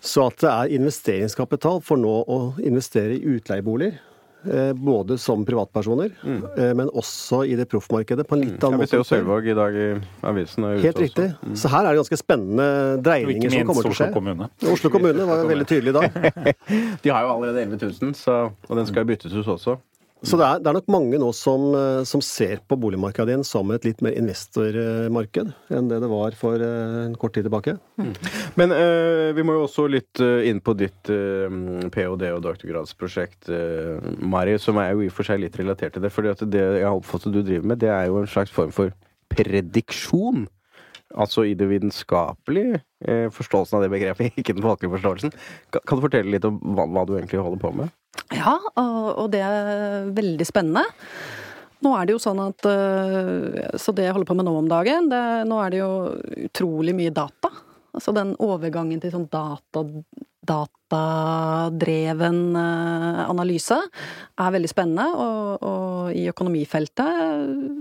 [0.00, 3.98] Så at det er investeringskapital for nå å investere i utleieboliger.
[4.52, 6.42] Eh, Både som privatpersoner, mm.
[6.78, 9.12] men også i det proffmarkedet på en litt Ja, annen vi ser jo måte.
[9.14, 9.88] Sølvåg i dag i
[10.30, 10.68] avisen.
[10.82, 11.28] Helt riktig.
[11.30, 11.56] riktig.
[11.60, 12.68] Så her er det ganske spennende
[13.04, 14.12] dreininger som kommer til å Oslo skje.
[14.14, 14.50] kommune.
[14.72, 16.06] Oslo kommune var jo veldig tydelig da.
[17.02, 19.78] De har jo allerede 11 000, så, og den skal jo byttes ut også.
[20.26, 23.44] Så det er, det er nok mange nå som, eh, som ser på boligmarkedet igjen
[23.46, 27.76] som et litt mer investormarked enn det det var for eh, en kort tid tilbake.
[28.58, 31.46] Men eh, vi må jo også litt eh, inn på ditt eh,
[31.94, 32.32] ph.d.
[32.34, 36.10] og doktorgradsprosjekt, eh, Mari, som er jo i og for seg litt relatert til det.
[36.14, 38.90] For det jeg har oppfattet du driver med, det er jo en slags form for
[39.30, 40.48] prediksjon.
[41.14, 45.34] Altså i det vitenskapelige eh, forståelsen av det begrepet, ikke den folkelige forståelsen.
[45.70, 47.94] Kan, kan du fortelle litt om hva, hva du egentlig holder på med?
[48.34, 50.86] Ja, og, og det er veldig spennende.
[51.84, 54.70] Nå er det jo sånn at øh, Så det jeg holder på med nå om
[54.70, 55.90] dagen, det, nå er det jo
[56.48, 57.52] utrolig mye data.
[57.96, 59.84] Altså den overgangen til sånn data
[60.46, 67.10] datadreven øh, analyse er veldig spennende, og, og i økonomifeltet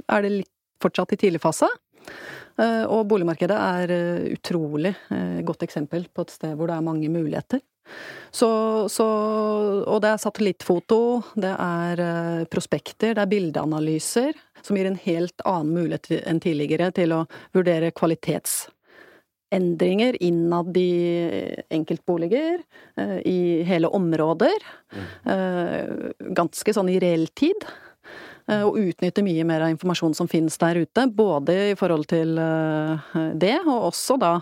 [0.09, 1.69] er det litt, fortsatt i tidlig fase.
[1.69, 6.85] Eh, Og boligmarkedet er øh, utrolig øh, godt eksempel på et sted hvor det er
[6.85, 7.59] mange muligheter.
[8.35, 8.49] Så,
[8.91, 9.05] så,
[9.87, 14.33] og det er satellittfoto, det er eh, prospekter, det er bildeanalyser,
[14.65, 20.91] som gir en helt annen mulighet enn tidligere til å vurdere kvalitetsendringer innad i
[21.77, 22.57] enkeltboliger,
[22.99, 24.59] eh, i hele områder.
[25.31, 25.83] Eh,
[26.35, 27.55] Ganske sånn i reell tid.
[28.45, 31.07] Eh, Og utnytte mye mer av informasjonen som finnes der ute.
[31.09, 34.33] Både i forhold til eh, det, og også da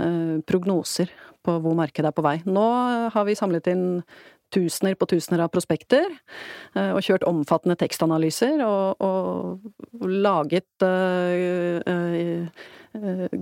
[0.00, 1.12] eh, prognoser
[1.44, 2.38] på hvor markedet er på vei.
[2.44, 2.66] Nå
[3.12, 3.86] har vi samlet inn
[4.50, 6.08] tusener på tusener av prospekter,
[6.74, 10.82] og kjørt omfattende tekstanalyser, og, og laget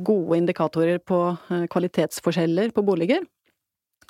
[0.05, 1.23] gode indikatorer på
[1.73, 3.25] kvalitetsforskjeller på boliger.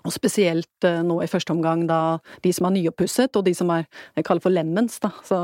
[0.09, 3.69] Og spesielt eh, nå i første omgang da de som er nyoppusset, og de som
[3.75, 3.85] er
[4.17, 5.13] jeg kaller for lemmens, da.
[5.27, 5.39] Så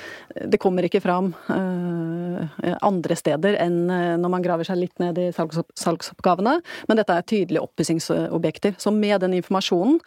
[0.52, 5.18] det kommer ikke fram eh, andre steder enn eh, når man graver seg litt ned
[5.20, 6.58] i salgsopp salgsoppgavene.
[6.90, 8.76] Men dette er tydelige oppussingsobjekter.
[8.80, 10.00] Så med den informasjonen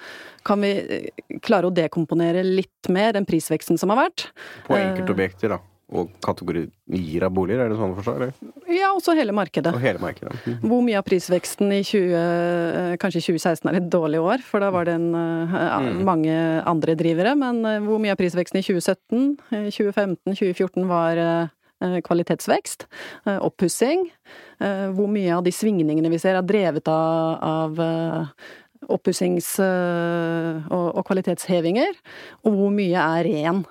[0.45, 1.09] kan vi
[1.43, 4.29] klare å dekomponere litt mer den prisveksten som har vært.
[4.67, 5.61] På enkeltobjekter, da.
[5.93, 8.29] Og kategorier av boliger, er det sånn å forstå?
[8.73, 9.73] Ja, også hele markedet.
[9.75, 10.33] Og hele markedet.
[10.41, 10.63] Mhm.
[10.65, 14.71] Hvor mye av prisveksten i 20, eh, kanskje 2016 er et dårlig år, for da
[14.71, 18.63] var det en, eh, ja, mange andre drivere, men eh, hvor mye av prisveksten i
[18.63, 21.49] 2017, eh, 2015, 2014 var
[21.83, 22.85] kvalitetsvekst,
[23.43, 24.05] oppussing.
[24.95, 28.31] Hvor mye av de svingningene vi ser er drevet av, av
[28.87, 31.91] oppussings- og, og kvalitetshevinger,
[32.45, 33.65] og hvor mye er ren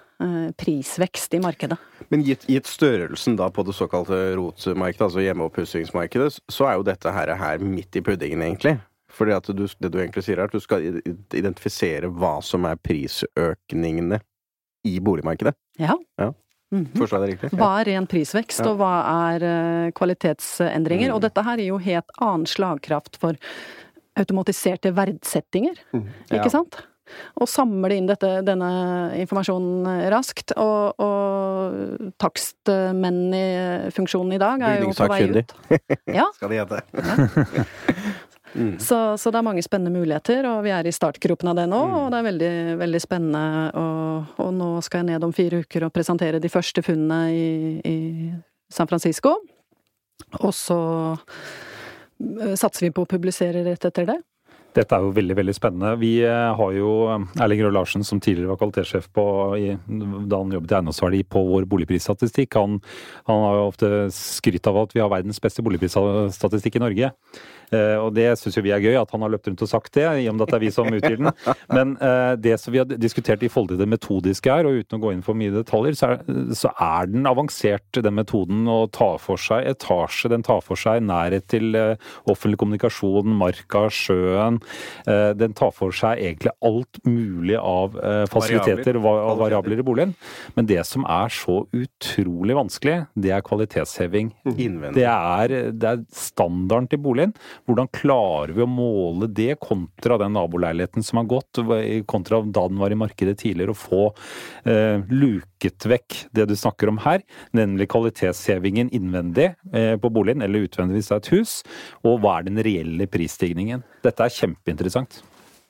[0.59, 1.79] prisvekst i markedet.
[2.13, 7.13] Men gitt, gitt størrelsen da på det såkalte rotmarkedet, altså hjemmeoppussingsmarkedet, så er jo dette
[7.15, 8.77] her, her midt i puddingen, egentlig.
[9.13, 10.85] Fordi at du, det du egentlig sier, er at du skal
[11.37, 14.21] identifisere hva som er prisøkningene
[14.89, 15.53] i boligmarkedet.
[15.79, 15.97] Ja.
[16.19, 16.31] Ja.
[16.73, 16.87] Mhm.
[16.97, 17.59] Forstår jeg det riktig?
[17.61, 18.71] Hva er ren prisvekst, Ja.
[18.73, 18.93] og hva
[19.35, 21.11] er eh, kvalitetsendringer?
[21.11, 21.15] Mm.
[21.15, 23.37] Og dette her er jo helt annen slagkraft for
[24.17, 26.01] automatiserte verdsettinger, Ja.
[26.39, 26.81] ikke sant?
[27.41, 28.71] Og samle inn dette, denne
[29.23, 30.55] informasjonen raskt.
[30.61, 33.47] Og, og takstmenn i
[33.95, 35.57] funksjonen i dag er jo på vei ut.
[36.19, 36.83] Ja, Skal de hete.
[38.55, 38.77] mm.
[38.83, 41.81] så, så det er mange spennende muligheter, og vi er i startgropen av det nå.
[41.89, 41.97] Mm.
[42.01, 43.47] Og det er veldig, veldig spennende.
[43.81, 47.49] Og, og nå skal jeg ned om fire uker og presentere de første funnene i,
[47.89, 47.97] i
[48.73, 49.39] San Francisco.
[50.41, 50.81] Og så
[51.13, 54.21] eh, satser vi på å publisere rett etter det.
[54.73, 55.93] Dette er jo veldig veldig spennende.
[56.01, 59.25] Vi eh, har jo eh, Erling Røe Larsen, som tidligere var kvalitetssjef på,
[59.61, 62.57] da han jobbet i eiendomsverdi på vår boligprisstatistikk.
[62.57, 62.79] Han,
[63.29, 67.13] han har jo ofte skrytt av at vi har verdens beste boligprisstatistikk i Norge.
[67.73, 69.93] Eh, og det syns jo vi er gøy, at han har løpt rundt og sagt
[69.99, 71.31] det, i og med at det er vi som utgir den.
[71.77, 71.95] Men
[72.43, 75.13] det som vi har diskutert i forhold til det metodiske her, og uten å gå
[75.13, 76.25] inn for mye detaljer, så er,
[76.57, 80.33] så er den avansert, den metoden, å ta for seg etasje.
[80.33, 81.77] Den tar for seg nærhet til
[82.29, 84.62] offentlig kommunikasjon, marka, sjøen.
[85.07, 89.87] Eh, den tar for seg egentlig alt mulig av eh, fasiliteter og va- variabler i
[89.87, 90.15] boligen.
[90.57, 94.33] Men det som er så utrolig vanskelig, det er kvalitetsheving.
[94.55, 94.95] Innvendig.
[95.01, 97.35] Det er, det er standarden til boligen.
[97.69, 101.63] Hvordan klarer vi å måle det kontra den naboleiligheten som har gått,
[102.11, 104.05] kontra da den var i markedet tidligere, å få
[104.69, 105.03] eh,
[105.63, 107.23] luket vekk det du snakker om her,
[107.53, 111.63] nemlig kvalitetshevingen innvendig eh, på boligen, eller utvendig hvis det er et hus,
[112.05, 113.83] og hva er den reelle prisstigningen.
[114.03, 115.23] Dette er kjempeinteressant.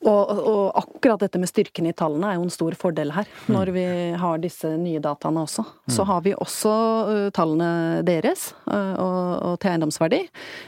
[0.03, 3.69] Og, og akkurat dette med styrken i tallene er jo en stor fordel her, når
[3.71, 3.85] vi
[4.19, 5.63] har disse nye dataene også.
[5.87, 6.73] Så har vi også
[7.07, 10.19] uh, tallene deres uh, og, og til eiendomsverdi,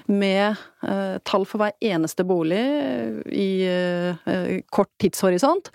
[0.08, 0.56] med
[0.88, 2.64] uh, tall for hver eneste bolig
[3.28, 3.50] i
[4.72, 5.74] kort tidshorisont.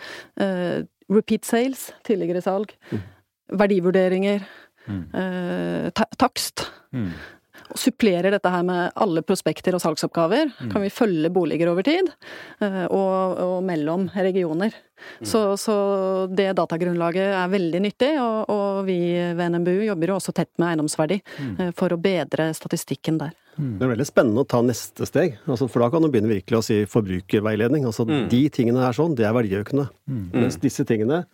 [1.10, 2.72] Repeat sales, tidligere salg.
[3.52, 4.46] Verdivurderinger.
[4.90, 5.04] mm.
[5.14, 6.66] eh, takst.
[6.92, 7.12] Mm.
[7.70, 10.48] Og supplerer dette her med alle prospekter og salgsoppgaver.
[10.72, 12.08] Kan vi følge boliger over tid,
[12.64, 14.74] eh, og, og mellom regioner.
[15.24, 15.74] Så, så
[16.28, 18.98] det datagrunnlaget er veldig nyttig, og, og vi
[19.38, 23.36] ved NMBU jobber jo også tett med eiendomsverdi eh, for å bedre statistikken der.
[23.60, 26.58] Det er veldig spennende å ta neste steg, altså, for da kan du begynne virkelig
[26.58, 27.86] å si forbrukerveiledning.
[27.88, 29.90] Altså de tingene her sånn, det er verdiøkende.
[30.32, 31.24] Mens disse tingene,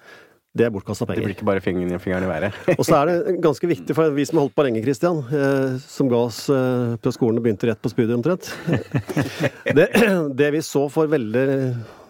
[0.57, 2.61] det er bortkasta Det blir ikke bare fingeren, fingeren i været.
[2.79, 5.77] Og så er det ganske viktig, for vi som har holdt på lenge, Christian, eh,
[5.85, 8.51] som ga oss eh, på skolen og begynte rett på studiet omtrent
[9.79, 9.89] det,
[10.41, 11.47] det vi så for veldig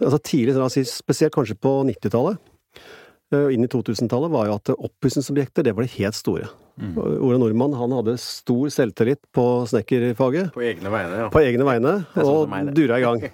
[0.01, 2.56] altså tidlig, spesielt kanskje på 90-tallet, eh,
[3.35, 6.51] inn i 2000-tallet, var jo at oppussingsobjekter, det var de helt store.
[6.77, 11.29] Ole Nordmann han hadde stor selvtillit på snekkerfaget På egne vegne, ja.
[11.33, 13.25] på egne vegne, sånn og dura i gang.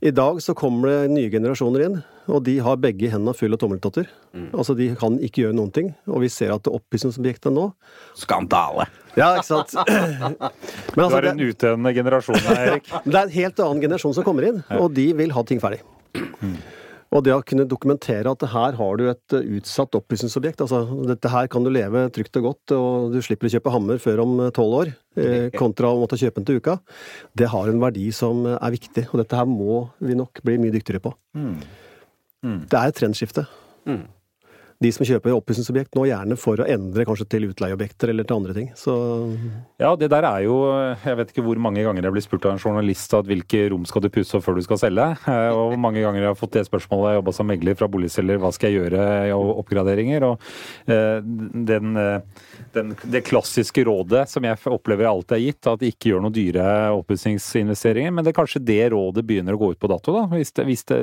[0.00, 1.96] I dag så kommer det nye generasjoner inn,
[2.30, 4.06] og de har begge hendene fulle av tommeltotter.
[4.32, 4.46] Mm.
[4.54, 7.66] Altså, de kan ikke gjøre noen ting, og vi ser at oppussingsobjektet nå
[8.16, 8.86] Skandale!
[9.18, 9.74] Ja, ikke sant?
[10.96, 12.88] Men Du altså, er en utøvende generasjon her, Erik.
[13.10, 15.82] det er en helt annen generasjon som kommer inn, og de vil ha ting ferdig.
[17.10, 21.32] Og det å kunne dokumentere at her har du et eh, utsatt opplysningsobjekt, Altså, dette
[21.32, 24.36] her kan du leve trygt og godt, og du slipper å kjøpe hammer før om
[24.46, 26.78] eh, tolv år, eh, kontra å måtte kjøpe den til uka.
[27.34, 30.76] Det har en verdi som er viktig, og dette her må vi nok bli mye
[30.76, 31.14] dyktigere på.
[32.70, 33.48] Det er et trendskifte.
[34.80, 38.54] De som kjøper oppussingsobjekt nå, gjerne for å endre kanskje til utleieobjekter eller til andre
[38.56, 38.68] ting.
[38.80, 38.94] Så
[39.80, 40.54] Ja, det der er jo
[41.04, 43.84] Jeg vet ikke hvor mange ganger jeg blir spurt av en journalist at hvilke rom
[43.84, 45.04] skal du pusse opp før du skal selge.
[45.28, 47.10] Eh, Og hvor mange ganger jeg har fått det spørsmålet.
[47.12, 50.26] Jeg jobba som megler fra boligselger, hva skal jeg gjøre i oppgraderinger?
[50.30, 50.48] Og
[50.88, 51.20] eh,
[51.68, 56.24] den, eh, den, det klassiske rådet som jeg opplever alltid er gitt, at ikke gjør
[56.24, 56.66] noen dyre
[56.96, 58.16] oppussingsinvesteringer.
[58.16, 60.24] Men det er kanskje det rådet begynner å gå ut på dato, da.
[60.32, 61.00] Hvis, det, hvis det,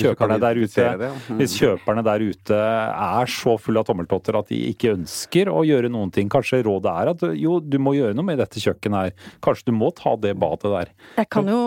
[0.00, 0.88] kjøperne der ute.
[1.36, 5.90] Hvis kjøperne der ute er så fulle av tommeltotter at de ikke ønsker å gjøre
[5.92, 6.30] noen ting.
[6.30, 9.30] Kanskje rådet er at jo, du må gjøre noe med dette kjøkkenet her.
[9.44, 10.92] Kanskje du må ta det badet der.
[11.18, 11.60] Jeg kan jo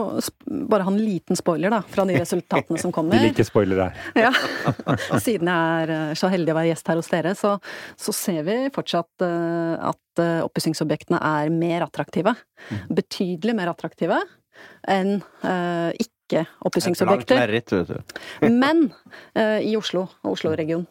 [0.72, 3.18] bare ha en liten spoiler da, fra de resultatene som kommer.
[3.22, 3.92] De liker spoilere.
[4.22, 4.32] Ja.
[5.20, 7.56] Siden jeg er eh, så heldig å være gjest her hos dere, så,
[8.00, 12.36] så ser vi fortsatt eh, at eh, oppussingsobjektene er mer attraktive.
[12.94, 14.22] Betydelig mer attraktive
[14.90, 18.02] enn eh, ikke Langt oppussingsobjekter.
[18.42, 18.94] Men
[19.34, 20.88] eh, i Oslo og Oslo-regionen.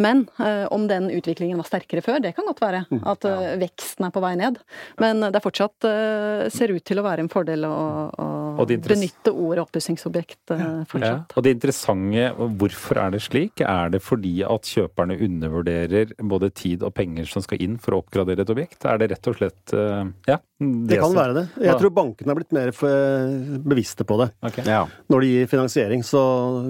[0.00, 2.84] Men eh, om den utviklingen var sterkere før, det kan godt være.
[3.08, 4.60] At eh, veksten er på vei ned.
[5.02, 5.88] Men det er fortsatt
[6.52, 7.76] ser ut til å være en fordel å,
[8.10, 10.84] å benytte ordet oppussingsobjekt eh, Ja.
[10.88, 11.32] fortsatt.
[11.36, 12.26] Og det interessante,
[12.58, 13.60] hvorfor er det slik?
[13.60, 18.02] Er det fordi at kjøperne undervurderer både tid og penger som skal inn for å
[18.04, 18.84] oppgradere et objekt?
[18.84, 20.38] Er det rett og slett eh, Ja.
[20.60, 21.46] det kan være det.
[21.64, 22.70] Jeg tror bankene er blitt mer
[23.64, 24.30] bevisste på det.
[24.42, 24.64] okay.
[24.66, 24.86] Ja.
[25.10, 26.02] når de gir finansiering.
[26.06, 26.20] Så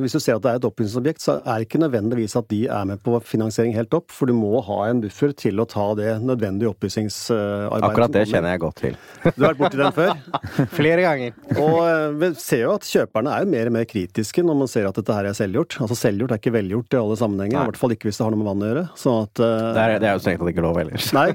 [0.01, 2.67] hvis du ser at det er et oppussingsobjekt, så er det ikke nødvendigvis at de
[2.69, 5.95] er med på finansiering helt opp, for du må ha en buffer til å ta
[5.99, 7.89] det nødvendige oppussingsarbeidet.
[7.91, 8.97] Akkurat det kjenner jeg godt til.
[9.25, 10.15] Du har vært borti den før?
[10.79, 11.35] Flere ganger.
[11.61, 14.71] Og eh, vi ser jo at kjøperne er jo mer og mer kritiske når man
[14.71, 15.77] ser at dette her er selvgjort.
[15.85, 17.65] Altså selvgjort er ikke velgjort i alle sammenhenger, Nei.
[17.65, 18.85] i hvert fall ikke hvis det har noe med vann å gjøre.
[19.01, 21.11] Sånn at uh, Det er, det er jo strengt tatt ikke lov ellers.
[21.17, 21.27] Nei.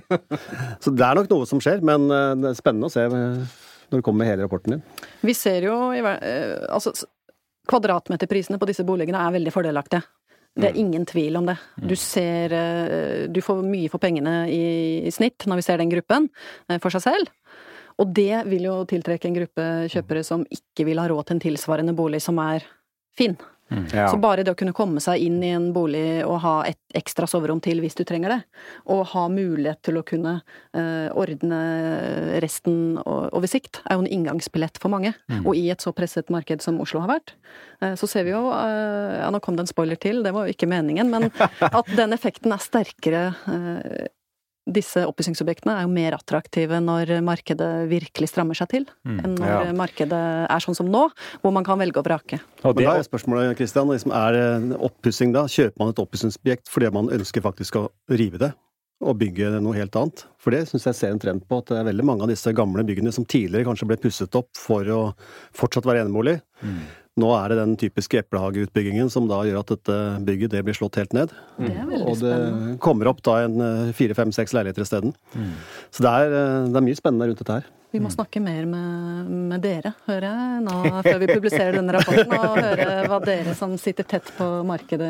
[0.83, 4.01] Så det er nok noe som skjer, men eh, det er spennende å se når
[4.01, 4.83] du kommer med hele rapporten din.
[5.25, 6.93] Vi ser jo Altså,
[7.69, 10.05] kvadratmeterprisene på disse boligene er veldig fordelaktige.
[10.55, 11.57] Det er ingen tvil om det.
[11.83, 14.65] Du ser eh, Du får mye for pengene i,
[15.03, 16.29] i snitt når vi ser den gruppen
[16.79, 17.33] for seg selv.
[18.01, 21.45] Og det vil jo tiltrekke en gruppe kjøpere som ikke vil ha råd til en
[21.47, 22.65] tilsvarende bolig som er
[23.15, 23.37] fin.
[23.67, 24.11] Ja.
[24.11, 27.25] Så bare det å kunne komme seg inn i en bolig og ha et ekstra
[27.29, 28.37] soverom til hvis du trenger det,
[28.93, 31.61] og ha mulighet til å kunne uh, ordne
[32.43, 35.15] resten over sikt, er jo en inngangsbillett for mange.
[35.41, 37.33] Og i et så presset marked som Oslo har vært,
[37.81, 40.45] uh, så ser vi jo uh, Ja, nå kom det en spoiler til, det var
[40.45, 41.31] jo ikke meningen, men
[41.81, 43.25] at den effekten er sterkere.
[44.65, 49.73] Disse oppussingsobjektene er jo mer attraktive når markedet virkelig strammer seg til, enn når Ja.
[49.77, 51.09] markedet er sånn som nå,
[51.43, 52.39] hvor man kan velge og vrake.
[52.63, 55.45] Og Men det, da er spørsmålet, Christian, liksom, er oppussing da?
[55.45, 58.53] Kjøper man et oppussingsobjekt fordi man ønsker faktisk å rive det?
[59.03, 60.25] Og bygge noe helt annet?
[60.39, 62.51] For det syns jeg ser en trend på, at det er veldig mange av disse
[62.55, 65.01] gamle byggene som tidligere kanskje ble pusset opp for å
[65.53, 66.39] fortsatt være enebolig.
[67.15, 69.95] Nå er det den typiske eplehageutbyggingen som da gjør at dette
[70.27, 71.31] bygget det blir slått helt ned.
[71.55, 72.73] Det er veldig Og det spennende.
[72.83, 75.13] kommer opp da en eh, fire, fem, seks leiligheter isteden.
[75.95, 77.69] Så det er, eh, det er mye spennende rundt dette her.
[77.95, 82.33] Vi må snakke mer med, med dere, hører jeg, nå før vi publiserer denne rapporten,
[82.35, 85.07] og høre hva dere som sitter tett på markedet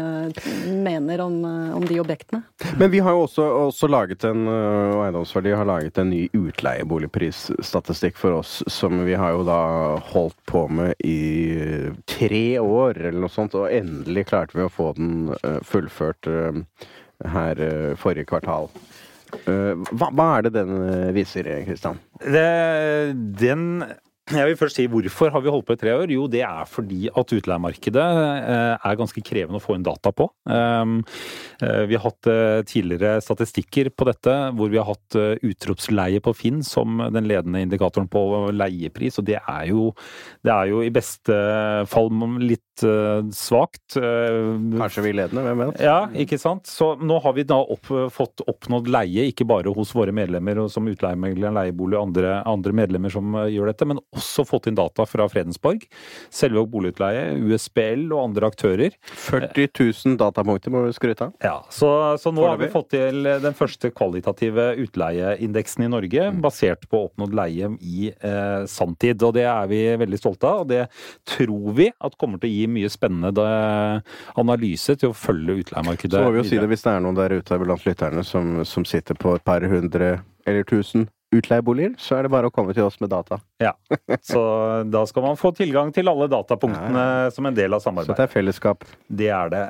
[0.86, 1.40] mener om,
[1.80, 2.44] om de objektene.
[2.78, 6.28] Men vi har jo også, også laget en øh, og Eiendomsverdi har laget en ny
[6.38, 9.58] utleieboligprisstatistikk for oss, som vi har jo da
[10.12, 11.18] holdt på med i
[11.58, 16.30] øh, tre år, eller noe sånt, og endelig klarte vi å få den øh, fullført
[16.30, 16.62] øh,
[17.34, 18.70] her øh, forrige kvartal.
[19.48, 22.02] Øh, hva, hva er det den øh, viser, Kristian?
[22.26, 23.86] den
[24.26, 26.10] jeg vil først si hvorfor har vi holdt på i tre år?
[26.10, 28.06] Jo, det er fordi at utleiemarkedet
[28.50, 30.26] eh, er ganske krevende å få inn data på.
[30.50, 31.04] Um,
[31.62, 36.24] eh, Vi har hatt eh, tidligere statistikker på dette, hvor vi har hatt eh, utropsleie
[36.26, 39.92] på Finn som den ledende indikatoren på leiepris, og det er jo,
[40.42, 41.38] det er jo i beste
[41.92, 42.10] fall
[42.42, 43.96] litt eh, svakt.
[43.96, 45.82] Eh, Kanskje vi ledende, hvem vet?
[45.86, 46.68] ja, ikke sant.
[46.68, 50.72] Så nå har vi da opp, fått oppnådd leie, ikke bare hos våre medlemmer og
[50.74, 54.78] som utleiemegler, leiebolig og andre, andre medlemmer som eh, gjør dette, men også fått inn
[54.78, 55.86] data fra Fredensborg,
[56.34, 58.98] Selvåg boligutleie, USBL og andre aktører.
[59.14, 61.36] 40 000 datapunkter må vi skryte av.
[61.46, 61.90] Ja, så,
[62.22, 67.36] så nå har vi fått til den første kvalitative utleieindeksen i Norge, basert på oppnådd
[67.38, 69.22] leie i eh, sanntid.
[69.26, 70.86] Og det er vi veldig stolte av, og det
[71.30, 73.48] tror vi at kommer til å gi mye spennende
[74.40, 76.16] analyse til å følge utleiemarkedet.
[76.18, 78.62] Så må vi jo si det hvis det er noen der ute blant lytterne som,
[78.68, 82.76] som sitter på et par hundre eller tusen utleieboliger, så er det bare å komme
[82.76, 83.40] til oss med data.
[83.62, 83.74] Ja.
[84.24, 84.40] Så
[84.88, 88.16] da skal man få tilgang til alle datapunktene som en del av samarbeidet.
[88.16, 88.88] Så det er fellesskap.
[89.10, 89.66] Det er det.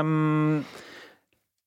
[0.00, 0.62] Um,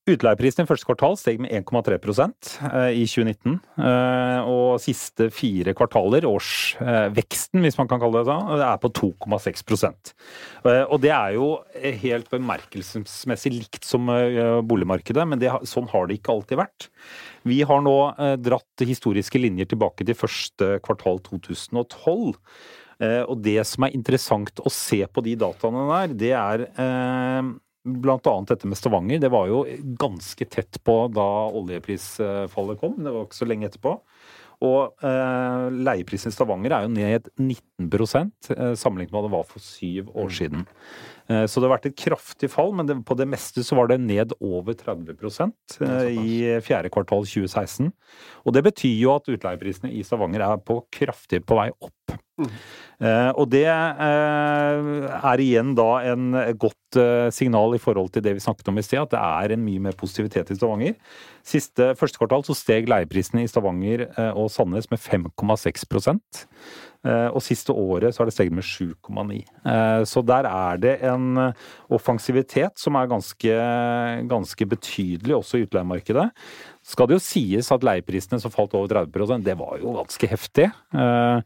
[0.06, 3.56] Utleieprisen i første kvartal steg med 1,3 eh, i 2019.
[3.82, 10.14] eh, Og siste fire kvartaler, årsveksten hvis man kan kalle det det, er på 2,6
[10.62, 11.48] Eh, Og det er jo
[12.04, 14.06] helt bemerkelsesmessig likt som
[14.62, 16.88] boligmarkedet, men det, sånn har det ikke alltid vært.
[17.42, 17.98] Vi har nå
[18.38, 22.38] dratt historiske linjer tilbake til første kvartal 2012.
[23.02, 26.68] Eh, Og det som er interessant å se på de dataene der, det er
[27.86, 29.20] blant annet dette med Stavanger.
[29.22, 29.62] Det var jo
[30.00, 31.26] ganske tett på da
[31.56, 32.98] oljeprisfallet kom.
[32.98, 33.96] Det var ikke så lenge etterpå.
[34.64, 39.44] Og eh, leieprisen i Stavanger er jo ned 19 eh, sammenlignet med hva det var
[39.50, 40.64] for syv år siden.
[41.28, 43.90] Eh, så det har vært et kraftig fall, men det, på det meste så var
[43.92, 45.12] det ned over 30
[45.84, 47.92] eh, i fjerde kvartal 2016.
[48.46, 52.16] Og det betyr jo at utleieprisene i Stavanger er på kraftig på vei opp.
[52.96, 58.32] Eh, og det eh, er igjen da en godt eh, signal i forhold til det
[58.38, 60.96] vi snakket om i sted, at det er en mye mer positivitet i Stavanger.
[61.46, 66.16] Siste første kvartal så steg leieprisene i Stavanger og Sandnes med 5,6 eh,
[67.30, 69.42] og siste året så har det steget med 7,9.
[69.64, 71.52] Eh, Så der er det en eh,
[71.90, 73.58] offensivitet som er ganske,
[74.28, 76.30] ganske betydelig også i utleiemarkedet.
[76.86, 80.70] Skal det jo sies at leieprisene som falt over 30 det var jo ganske heftig.
[80.94, 81.40] Eh,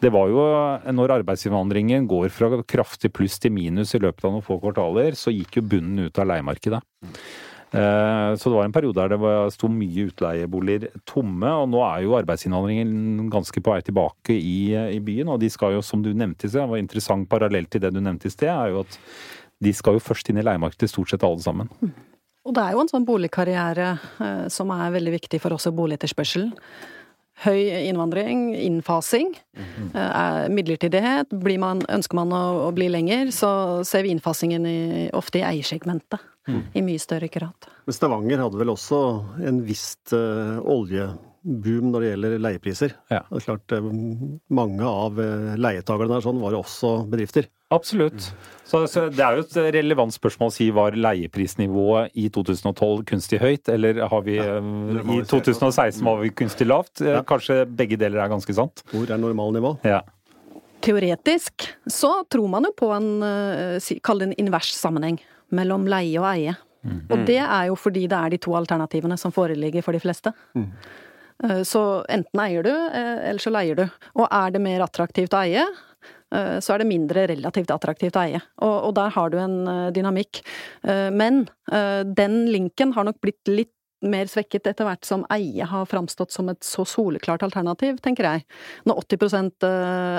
[0.00, 0.44] Det var jo
[0.92, 5.32] når arbeidsinnvandringen går fra kraftig pluss til minus i løpet av noen få kvartaler, så
[5.32, 6.82] gikk jo bunnen ut av leiemarkedet.
[7.74, 12.04] Eh, Så det var en periode der det sto mye utleieboliger tomme, og nå er
[12.04, 15.32] jo arbeidsinnvandringen ganske på vei tilbake i, i byen.
[15.34, 18.00] Og de skal jo, som du nevnte i sted, var interessant parallell til det du
[18.00, 18.98] nevnte i sted, er jo at
[19.64, 21.70] de skal jo først inn i leiemarkedet, stort sett alle sammen.
[22.44, 23.86] Og det er jo en sånn boligkarriere
[24.20, 26.52] eh, som er veldig viktig for oss i boligetterspørselen.
[27.42, 31.34] Høy innvandring, innfasing, eh, er midlertidighet.
[31.42, 34.78] Blir man, ønsker man å, å bli lenger, så ser vi innfasingen i,
[35.12, 36.30] ofte i eiersegmentet.
[36.76, 37.66] I mye større grad.
[37.88, 38.98] Men Stavanger hadde vel også
[39.48, 42.96] en visst uh, oljeboom når det gjelder leiepriser.
[43.08, 43.22] Ja.
[43.30, 43.86] Det er klart, eh,
[44.52, 47.48] mange av uh, leietakerne der sånn var jo også bedrifter.
[47.74, 48.30] Absolutt.
[48.64, 53.40] Så, så det er jo et relevant spørsmål å si var leieprisnivået i 2012 kunstig
[53.42, 54.70] høyt, eller har vi eh,
[55.18, 57.04] i 2016 var vi kunstig lavt?
[57.04, 57.20] Ja.
[57.28, 58.84] Kanskje begge deler er ganske sant?
[58.92, 59.76] Hvor er normalnivå?
[59.86, 60.00] Ja.
[60.84, 65.20] Teoretisk så tror man jo på en, eh, kall det en invers sammenheng
[65.54, 66.56] mellom leie og eie.
[66.84, 70.34] Og det er jo fordi det er de to alternativene som foreligger for de fleste.
[70.52, 70.68] Mm.
[71.66, 71.80] Så
[72.12, 73.84] enten eier du, eh, eller så leier du.
[74.14, 75.72] Og er det mer attraktivt å eie, eh,
[76.60, 78.42] så er det mindre relativt attraktivt å eie.
[78.64, 80.42] Og, og der har du en eh, dynamikk.
[80.82, 83.72] Eh, Men eh, den linken har nok blitt litt
[84.04, 88.44] mer svekket etter hvert som eie har framstått som et så soleklart alternativ, tenker jeg.
[88.84, 89.64] Når 80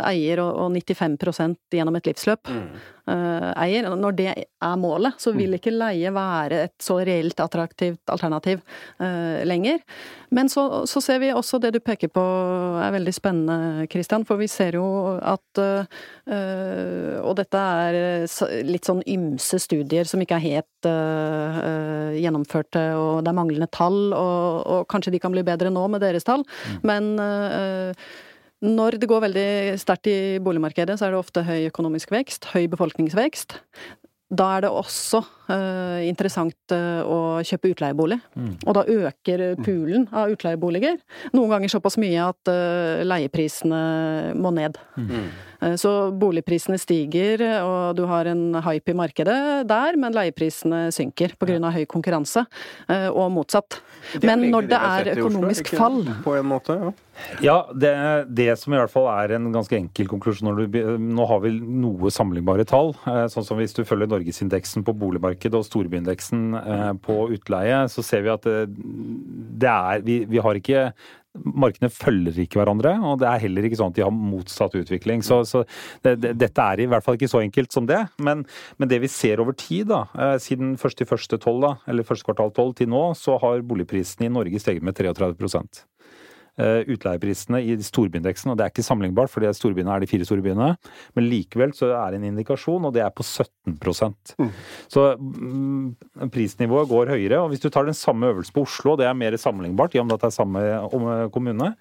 [0.09, 5.57] eier og og 95% gjennom et livsløp eh, eier, når det er målet, så vil
[5.57, 8.61] ikke leie være et så reelt attraktivt alternativ
[8.99, 9.81] eh, lenger.
[10.35, 12.23] Men så, så ser vi også det du peker på
[12.81, 14.85] er veldig spennende, Christian, for vi ser jo
[15.21, 21.61] at eh, Og dette er eh, litt sånn ymse studier som ikke er helt eh,
[21.69, 25.85] eh, gjennomførte, og det er manglende tall, og, og kanskje de kan bli bedre nå
[25.93, 26.45] med deres tall,
[26.85, 28.07] men eh,
[28.66, 29.49] når det går veldig
[29.82, 33.59] sterkt i boligmarkedet, så er det ofte høy økonomisk vekst, høy befolkningsvekst.
[34.36, 38.18] Da er det også uh, interessant uh, å kjøpe utleiebolig.
[38.66, 40.97] Og da øker poolen av utleieboliger.
[41.36, 44.80] Noen ganger såpass mye at uh, leieprisene må ned.
[44.97, 45.91] Eh, Så
[46.22, 49.38] boligprisene stiger, og du har en hype i markedet
[49.70, 51.57] der, men leieprisene synker pga.
[51.57, 52.45] av høy konkurranse,
[52.88, 53.80] eh, og motsatt.
[54.22, 56.91] Men når det er økonomisk fall På en måte, ja.
[57.41, 57.93] Ja, det,
[58.36, 61.53] det som i hvert fall er en ganske enkel konklusjon når du, Nå har vi
[61.55, 62.93] noe sammenlignbare tall.
[63.07, 68.03] eh, Sånn som hvis du følger norgesindeksen på boligmarkedet og storbyindeksen eh, på utleie, så
[68.05, 68.66] ser vi at det,
[69.63, 70.89] det er vi, vi har ikke
[71.43, 75.23] Markedene følger ikke hverandre, og det er heller ikke sånn at de har motsatt utvikling.
[75.25, 75.63] Så, så
[76.05, 78.01] det, det, dette er i hvert fall ikke så enkelt som det.
[78.23, 78.45] Men,
[78.79, 82.27] men det vi ser over tid, da, eh, siden første første 12, da, eller første
[82.27, 85.94] kvartal 12 til nå, så har boligprisene i Norge steget med 33 Eh,
[86.55, 90.69] utleieprisene i storbyindeksen, og det er ikke sammenlignbart, for storbyene er de fire store byene,
[91.17, 94.51] men likevel så er det en indikasjon, og det er på 17 mm.
[94.91, 97.41] Så mm, prisnivået går høyere.
[97.41, 99.99] og Hvis du tar den samme øvelsen på Oslo, og det er mer sammenlignbart, i
[99.99, 101.73] og med at det er samme kommune,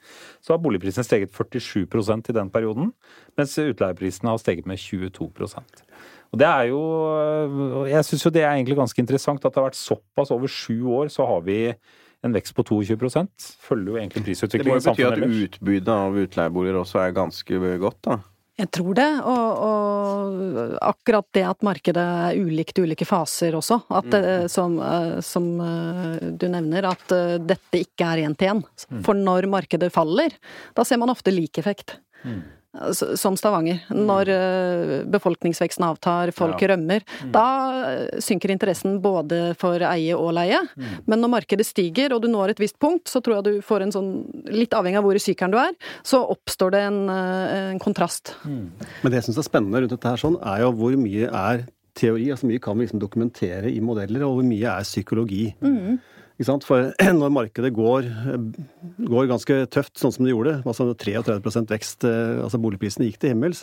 [0.42, 2.92] så har boligprisene steget 47% i den perioden,
[3.38, 5.84] mens utleieprisene har steget med 22%
[6.34, 6.80] og det er jo
[7.86, 10.82] Jeg syns jo det er egentlig ganske interessant at det har vært såpass over sju
[10.90, 11.58] år, så har vi
[12.24, 12.96] en vekst på 22
[13.68, 15.18] følger jo egentlig prisutviklingen samfunnet.
[15.20, 18.18] Det må jo bety at utbydet utbudet av utleieboliger også er ganske godt, da.
[18.54, 23.80] Jeg tror det, og, og akkurat det at markedet er ulikt i ulike faser også,
[23.98, 24.20] at det,
[24.52, 28.62] som, eh, som eh, du nevner, at eh, dette ikke er én til én.
[29.02, 30.36] For når markedet faller,
[30.78, 31.96] da ser man ofte lik effekt.
[32.22, 32.38] S-
[33.14, 33.80] Som Stavanger.
[33.94, 36.68] Når eh, befolkningsveksten avtar, folk Ja.
[36.74, 37.44] rømmer, da
[37.86, 40.58] eh, synker interessen både for eie og leie.
[41.06, 43.82] Men når markedet stiger, og du når et visst punkt, så tror jeg du får
[43.86, 44.10] en sånn,
[44.50, 45.72] litt avhengig av hvor i sykeren du er,
[46.02, 48.34] så oppstår det en, eh, en kontrast.
[48.44, 48.72] Men
[49.12, 52.26] det jeg syns er spennende rundt dette her sånn, er jo hvor mye er teori,
[52.34, 55.54] altså mye kan vi liksom dokumentere i modeller, og hvor mye er psykologi.
[55.62, 56.00] Sant?
[56.66, 58.08] For når markedet går,
[59.06, 63.34] går ganske tøft, sånn som det gjorde, altså 33 vekst, eh, altså boligprisene gikk til
[63.34, 63.62] himmels,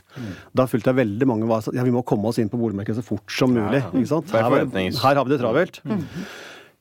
[0.56, 3.02] da fulgte jeg veldig mange var sånn ja, vi må komme oss inn på boligmarkedet
[3.02, 3.82] så fort som mulig.
[3.84, 3.92] Ja.
[3.92, 4.32] Ikke sant?
[4.32, 5.84] Er Her, her har vi det travelt.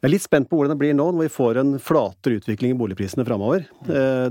[0.00, 2.72] Jeg er litt spent på hvordan det blir nå, når vi får en flatere utvikling
[2.72, 3.66] i boligprisene framover.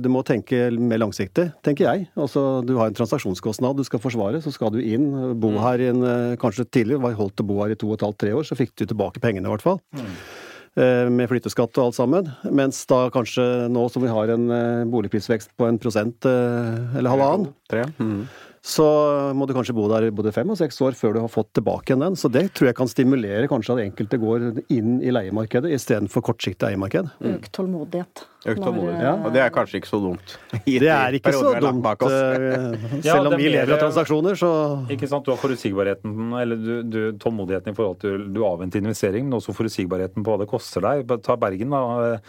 [0.01, 2.07] Du må tenke mer langsiktig, tenker jeg.
[2.17, 5.91] Altså, du har en transaksjonskostnad du skal forsvare, så skal du inn, bo her i
[5.91, 8.33] en eh, Kanskje tidligere var holdt å bo her i to og et halvt, tre
[8.33, 9.77] år, så fikk du tilbake pengene i hvert fall.
[9.93, 10.48] Eh,
[10.79, 12.29] Med flytteskatt og alt sammen.
[12.55, 17.11] Mens da kanskje nå som vi har en eh, boligprisvekst på en prosent eh, eller
[17.11, 17.49] halvannen.
[17.99, 18.21] Mm.
[18.61, 18.85] Så
[19.37, 21.93] må du kanskje bo der både fem og seks år før du har fått tilbake
[21.93, 22.17] igjen den.
[22.19, 26.67] Så det tror jeg kan stimulere kanskje at enkelte går inn i leiemarkedet istedenfor kortsiktig
[26.67, 27.07] eiemarked.
[27.23, 28.25] Økt tålmodighet.
[28.45, 29.07] Økt Når, tålmodighet.
[29.07, 30.35] eh, Og det er kanskje ikke så dumt.
[30.65, 32.11] I Det er ikke så dumt, bak oss.
[32.11, 34.51] eh, Ja, selv om vi lever av transaksjoner, så
[34.91, 39.25] Ikke sant, Du har forutsigbarheten, eller du, du, tålmodigheten i forhold til du avventer investering,
[39.29, 41.07] men også forutsigbarheten på hva det koster deg.
[41.23, 42.19] Ta Bergen, da.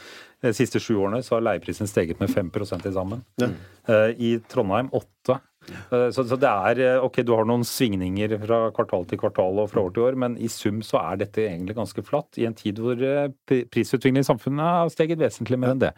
[0.40, 3.20] De siste sju årene så har leieprisen steget med 5% til sammen.
[3.42, 5.06] Eh, I Trondheim 8
[5.36, 9.60] Eh, Så, så det er eh, Ok, du har noen svingninger fra kvartal til kvartal
[9.60, 12.46] og fra år til år, men i sum så er dette egentlig ganske flatt, i
[12.48, 15.92] en tid hvor eh, prisutviklingen i samfunnet har steget vesentlig mer enn det.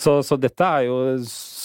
[0.00, 0.98] Så, så dette er jo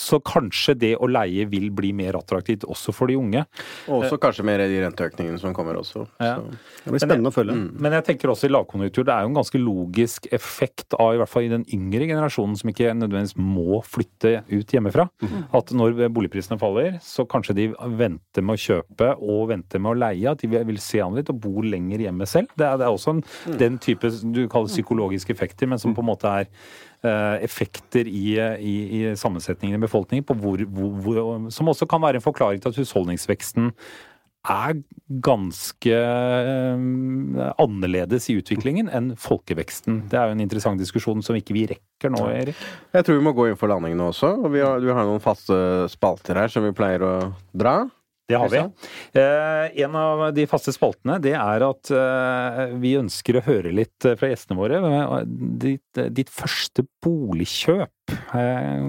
[0.00, 3.44] Så kanskje det å leie vil bli mer attraktivt også for de unge.
[3.90, 6.06] Og også kanskje mer de renteøkningene som kommer også.
[6.22, 6.38] Ja.
[6.40, 6.58] Så.
[6.84, 7.56] det blir spennende å følge.
[7.84, 11.20] Men jeg tenker også i lavkonjunktur, det er jo en ganske logisk effekt av, i
[11.20, 15.08] hvert fall i den yngre generasjonen, som ikke nødvendigvis må flytte ut hjemmefra.
[15.56, 17.68] At når boligprisene faller, så kanskje de
[18.00, 20.34] venter med å kjøpe og venter med å leie.
[20.34, 22.52] At de vil se an litt og bo lenger hjemme selv.
[22.56, 23.24] Det er, det er også en,
[23.60, 26.50] den type du kaller psykologiske effekter, men som på en måte er
[27.02, 32.20] effekter i, i, i sammensetningen i befolkningen, på hvor, hvor, hvor, som også kan være
[32.20, 33.70] en forklaring til at husholdningsveksten
[34.48, 34.78] er
[35.20, 36.80] ganske eh,
[37.60, 40.06] annerledes i utviklingen enn folkeveksten.
[40.08, 42.60] Det er jo en interessant diskusjon som ikke vi rekker nå, Erik.
[42.94, 44.32] Jeg tror vi må gå inn for landing nå også.
[44.40, 45.56] Og vi har, vi har noen faste
[45.92, 47.14] spalter her som vi pleier å
[47.52, 47.82] dra.
[48.30, 48.62] Det har vi.
[49.20, 54.06] Eh, en av de faste spaltene det er at eh, vi ønsker å høre litt
[54.08, 54.80] eh, fra gjestene våre.
[54.80, 55.16] Eh,
[55.60, 58.14] Ditt, ditt første boligkjøp.
[58.38, 58.88] Eh,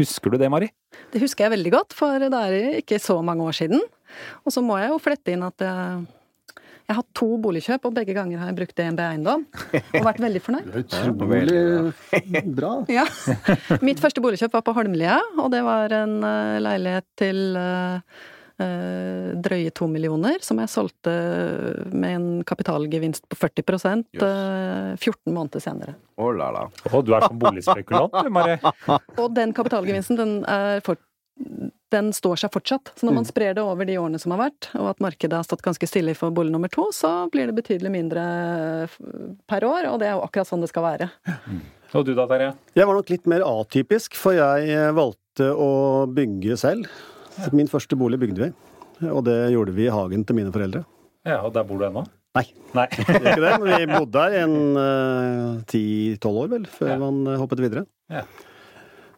[0.00, 0.70] husker du det, Mari?
[1.12, 3.82] Det husker jeg veldig godt, for det er ikke så mange år siden.
[4.44, 6.06] Og så må jeg jo flette inn at jeg,
[6.88, 9.44] jeg har hatt to boligkjøp, og begge ganger har jeg brukt DNB Eiendom.
[9.76, 10.70] Og vært veldig fornøyd.
[10.80, 12.72] Utrolig bra.
[12.98, 13.04] Ja.
[13.84, 18.36] Mitt første boligkjøp var på Holmlia, og det var en eh, leilighet til eh, eh,
[18.58, 21.12] drøye to millioner, som jeg solgte
[21.92, 23.62] med en kapitalgevinst på 40
[24.16, 24.24] yes.
[24.98, 25.94] 14 måneder senere.
[26.18, 26.64] Oh, la la.
[26.90, 28.58] Oh, du er sånn boligspekulant, du, Marie.
[29.20, 30.98] Og den kapitalgevinsten, den, er for,
[31.94, 32.92] den står seg fortsatt.
[32.98, 35.46] Så når man sprer det over de årene som har vært, og at markedet har
[35.46, 38.24] stått ganske stille for bolig nummer to, så blir det betydelig mindre
[39.48, 41.10] per år, og det er jo akkurat sånn det skal være.
[41.96, 42.50] Og du da, Terje?
[42.76, 45.70] Jeg var nok litt mer atypisk, for jeg eh, valgte å
[46.12, 46.90] bygge selv.
[47.54, 48.52] Min første bolig bygde vi,
[49.08, 50.84] og det gjorde vi i hagen til mine foreldre.
[51.28, 52.04] Ja, og der bor du ennå?
[52.36, 52.44] Nei,
[52.76, 52.86] Nei.
[52.96, 56.98] det ikke det, men vi bodde her en ti-tolv år, vel, før Ja.
[57.00, 57.86] man uh, hoppet videre.
[58.12, 58.22] Ja.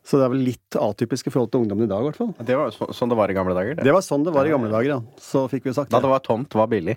[0.07, 2.31] Så det er vel litt atypisk i forhold til ungdommen i dag, i hvert fall.
[2.47, 3.77] Det var så, sånn det var i gamle dager.
[3.77, 3.85] Det.
[3.87, 5.01] Det var sånn det var i gamle dager, ja.
[5.21, 5.95] Så fikk vi sagt det.
[5.95, 6.09] Da det.
[6.09, 6.97] det var tomt, var billig.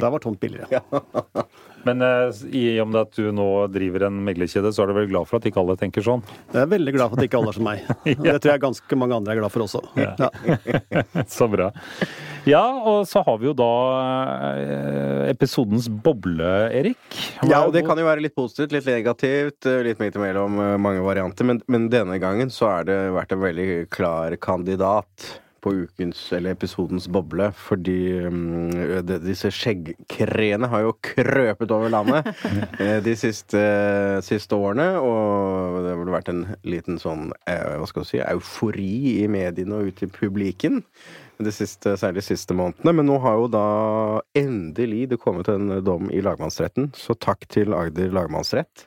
[0.00, 0.80] Da var tomt billigere.
[1.86, 5.10] Men eh, i og med at du nå driver en meglerkjede, så er du vel
[5.10, 6.24] glad for at ikke alle tenker sånn?
[6.52, 7.86] Jeg er veldig glad for at ikke alle er som meg.
[8.10, 8.16] ja.
[8.26, 9.82] Det tror jeg ganske mange andre er glad for også.
[10.00, 10.12] Ja.
[10.18, 11.24] Ja.
[11.38, 11.70] Så bra.
[12.48, 13.72] Ja, og så har vi jo da
[14.56, 17.00] eh, episodens boble, Erik.
[17.44, 21.04] Ja, og det kan jo være litt positivt, litt negativt, eh, litt midt imellom mange
[21.04, 21.48] varianter.
[21.48, 25.28] Men, men denne gangen så har det vært en veldig klar kandidat
[25.62, 27.50] på ukens, eller episodens boble.
[27.56, 28.70] Fordi um,
[29.06, 32.28] de, disse skjeggkreene har jo krøpet over landet
[32.82, 33.62] eh, de siste,
[34.26, 34.92] siste årene.
[35.00, 39.26] Og det har vel vært en liten sånn, eh, hva skal du si, eufori i
[39.30, 40.82] mediene og ute i publikken.
[41.40, 42.94] De siste, særlig de siste månedene.
[42.98, 43.66] Men nå har jo da
[44.36, 48.86] endelig det kommet en dom i lagmannsretten, så takk til Agder lagmannsrett.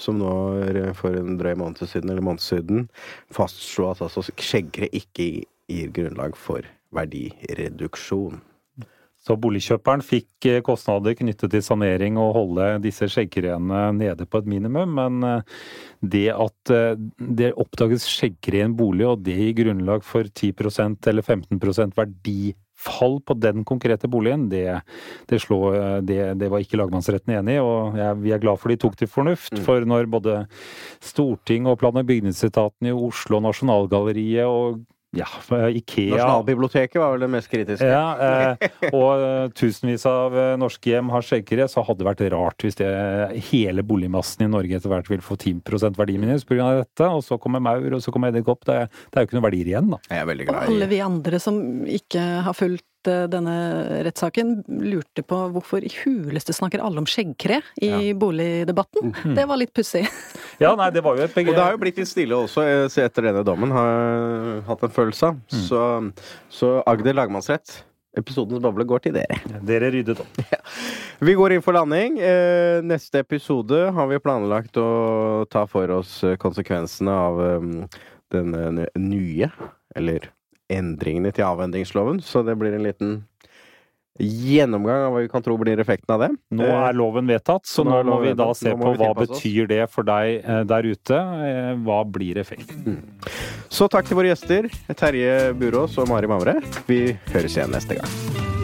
[0.00, 0.32] som nå
[0.64, 2.86] eh, for en drøy måned siden, eller måned siden,
[3.34, 8.40] fastslo at altså skjeggere ikke gir grunnlag for verdireduksjon.
[9.20, 14.48] Så boligkjøperen fikk eh, kostnader knyttet til sanering og holde disse skjeggkreene nede på et
[14.48, 15.58] minimum, men eh,
[16.00, 21.10] det at eh, det oppdages skjeggkre i en bolig, og det gir grunnlag for 10%
[21.12, 24.78] eller 15% verdifall på den konkrete boligen, det,
[25.28, 28.72] det, slår, det, det var ikke lagmannsretten enig i, og jeg, vi er glad for
[28.72, 29.52] de tok til fornuft.
[29.52, 29.60] Mm.
[29.68, 30.38] For når både
[31.04, 34.80] storting og plan- og bygningsetaten i Oslo, Nasjonalgalleriet og
[35.16, 35.26] ja,
[35.74, 37.86] Ikea Nasjonalbiblioteket var vel det mest kritiske.
[37.86, 42.22] Ja, eh, og uh, tusenvis av uh, norske hjem har skjeggere, så hadde det vært
[42.34, 42.90] rart hvis det,
[43.50, 46.70] hele boligmassen i Norge etter hvert vil få 10% verdiminus pga.
[46.84, 47.08] dette.
[47.10, 48.62] Og så kommer maur, og så kommer edderkopp.
[48.68, 50.00] Det, det, er jo ikke noen verdier igjen, da.
[50.06, 51.60] Jeg er veldig glad i Og alle vi andre som
[51.98, 53.54] ikke har fulgt Eh, denne
[54.04, 58.00] rettssaken, lurte på hvorfor i huleste snakker alle om skjeggkre i ja.
[58.18, 59.14] boligdebatten.
[59.24, 59.36] Mm.
[59.38, 60.04] Det var litt pussig.
[60.60, 61.54] Ja, nei, det var jo et begrep.
[61.54, 64.82] Og det har jo blitt litt stille også, eh, etter denne dommen, har jeg hatt
[64.84, 65.38] en følelse av.
[65.40, 65.62] Mm.
[65.66, 65.84] Så,
[66.52, 67.80] så Agder lagmannsrett
[68.18, 69.36] Episodens boble går til dere.
[69.62, 70.40] Dere ryddet opp.
[70.50, 70.58] Ja.
[71.22, 72.16] Vi går inn for landing.
[72.18, 77.40] Eh, neste episode har vi planlagt å ta for oss konsekvensene av
[78.34, 79.50] den nye,
[79.96, 80.26] eller
[80.70, 83.14] endringene til avhendingsloven, så det blir en liten
[84.20, 86.30] gjennomgang av hva vi kan tro blir effekten av det.
[86.56, 89.82] Nå er loven vedtatt, så nå, nå må vi da se på hva betyr det
[89.92, 91.20] for deg eh, der ute.
[91.48, 92.84] Eh, hva blir effekten?
[92.86, 93.26] Mm.
[93.70, 96.58] Så takk til våre gjester, Terje Burås og Mari Mamre.
[96.90, 98.59] Vi høres igjen neste gang.